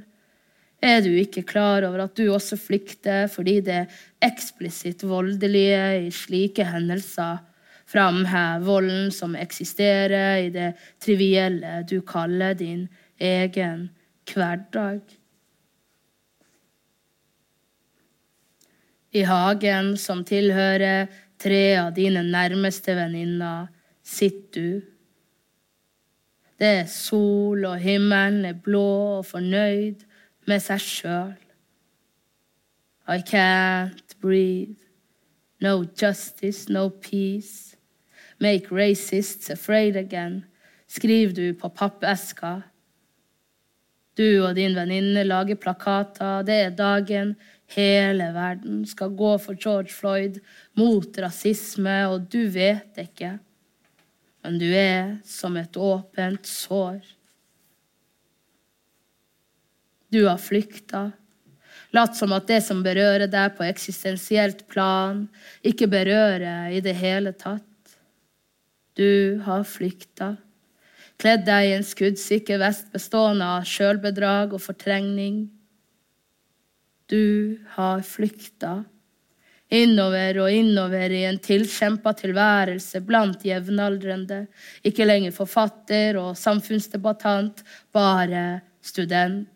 [0.82, 3.84] er du ikke klar over at du også flykter fordi det
[4.24, 7.42] eksplisitt voldelige i slike hendelser
[7.90, 12.88] framhever volden som eksisterer i det trivielle du kaller din
[13.20, 13.90] egen
[14.30, 15.02] hverdag?
[19.10, 21.10] I hagen som tilhører
[21.42, 23.72] tre av dine nærmeste venninner,
[24.06, 24.82] sitter du.
[26.60, 30.06] Det er sol, og himmelen er blå og fornøyd
[30.50, 31.36] med seg sjøl.
[33.10, 34.78] I can't breathe.
[35.62, 37.76] No justice, no peace.
[38.40, 40.46] Make racists afraid again,
[40.88, 42.62] skriver du på pappeska.
[44.18, 46.44] Du og din venninne lager plakater.
[46.48, 47.36] Det er dagen
[47.76, 50.40] hele verden skal gå for George Floyd,
[50.74, 53.38] mot rasisme, og du vet ikke.
[54.44, 57.19] Men du er som et åpent sår.
[60.10, 61.12] Du har flykta.
[61.94, 65.24] Latt som at det som berører deg på eksistensielt plan,
[65.66, 67.66] ikke berører i det hele tatt.
[68.98, 70.36] Du har flykta.
[71.20, 75.48] Kledd deg i en skuddsikker vest bestående av sjølbedrag og fortrengning.
[77.10, 78.84] Du har flykta.
[79.70, 84.48] Innover og innover i en tilkjempa tilværelse blant jevnaldrende.
[84.86, 87.62] Ikke lenger forfatter og samfunnsdebattant,
[87.94, 89.50] bare student.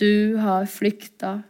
[0.00, 1.42] Du har flykta.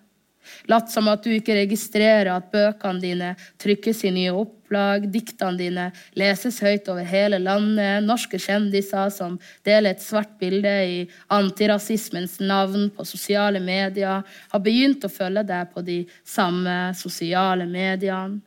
[0.69, 3.31] Latt som at du ikke registrerer at bøkene dine
[3.63, 5.87] trykkes i nye opplag, diktene dine
[6.19, 10.99] leses høyt over hele landet, norske kjendiser som deler et svart bilde i
[11.33, 18.43] antirasismens navn på sosiale medier, har begynt å følge deg på de samme sosiale mediene.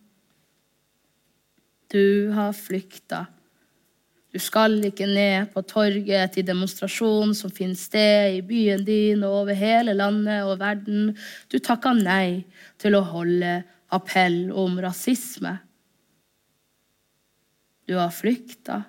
[1.89, 3.25] Du har flykta.
[4.38, 9.39] Du skal ikke ned på torget til demonstrasjon som finner sted i byen din og
[9.39, 11.07] over hele landet og verden.
[11.49, 12.43] Du takka nei
[12.77, 13.64] til å holde
[13.97, 15.55] appell om rasisme.
[17.89, 18.84] Du har flykta.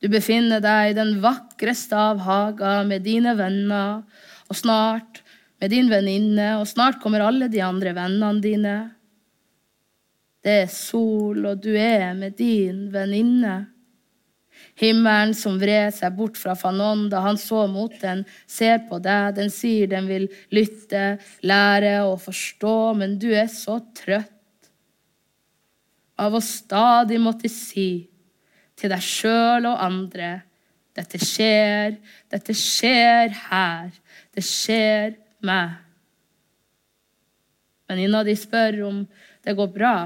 [0.00, 4.06] Du befinner deg i den vakreste av hager med dine venner,
[4.48, 5.20] og snart
[5.60, 8.74] med din venninne, og snart kommer alle de andre vennene dine.
[10.40, 13.73] Det er sol, og du er med din venninne.
[14.80, 19.36] Himmelen som vred seg bort fra Fanon da han så mot den, ser på deg,
[19.36, 24.32] den sier den vil lytte, lære og forstå, men du er så trøtt
[26.18, 28.06] av å stadig måtte si
[28.78, 30.34] til deg sjøl og andre
[30.94, 31.96] dette skjer,
[32.30, 33.88] dette skjer her,
[34.34, 35.80] det skjer meg.
[37.90, 39.00] innad de spør om
[39.42, 39.96] det går bra.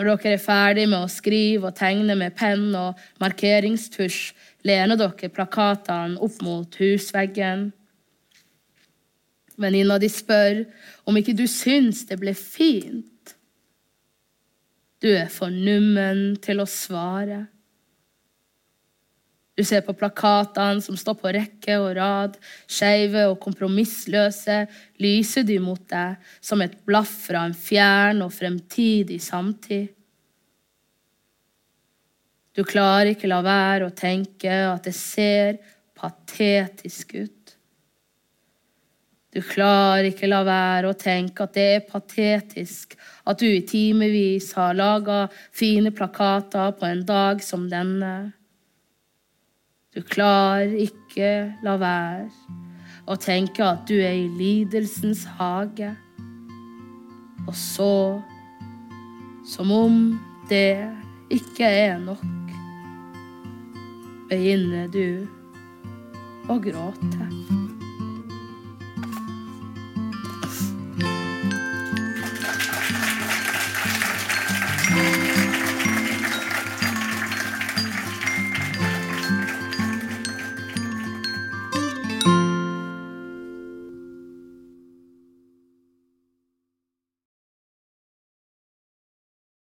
[0.00, 4.30] Når dere er ferdig med å skrive og tegne med penn og markeringstusj,
[4.64, 7.66] lener dere plakatene opp mot husveggen.
[9.60, 10.62] Venninna di spør
[11.04, 13.34] om ikke du syns det ble fint.
[15.04, 17.42] Du er for nummen til å svare.
[19.60, 24.62] Du ser på plakatene som står på rekke og rad, skeive og kompromissløse,
[25.04, 29.90] lyser de mot deg som et blaff fra en fjern og fremtidig samtid.
[32.56, 35.60] Du klarer ikke la være å tenke at det ser
[35.92, 37.54] patetisk ut.
[39.28, 42.96] Du klarer ikke la være å tenke at det er patetisk
[43.28, 48.39] at du i timevis har laga fine plakater på en dag som denne.
[49.90, 51.28] Du klarer ikke
[51.66, 52.28] la være
[53.10, 55.88] å tenke at du er i lidelsens hage.
[57.48, 58.20] Og så,
[59.42, 59.98] som om
[60.46, 60.78] det
[61.34, 62.22] ikke er nok,
[64.30, 65.26] begynner du
[66.46, 67.59] å gråte.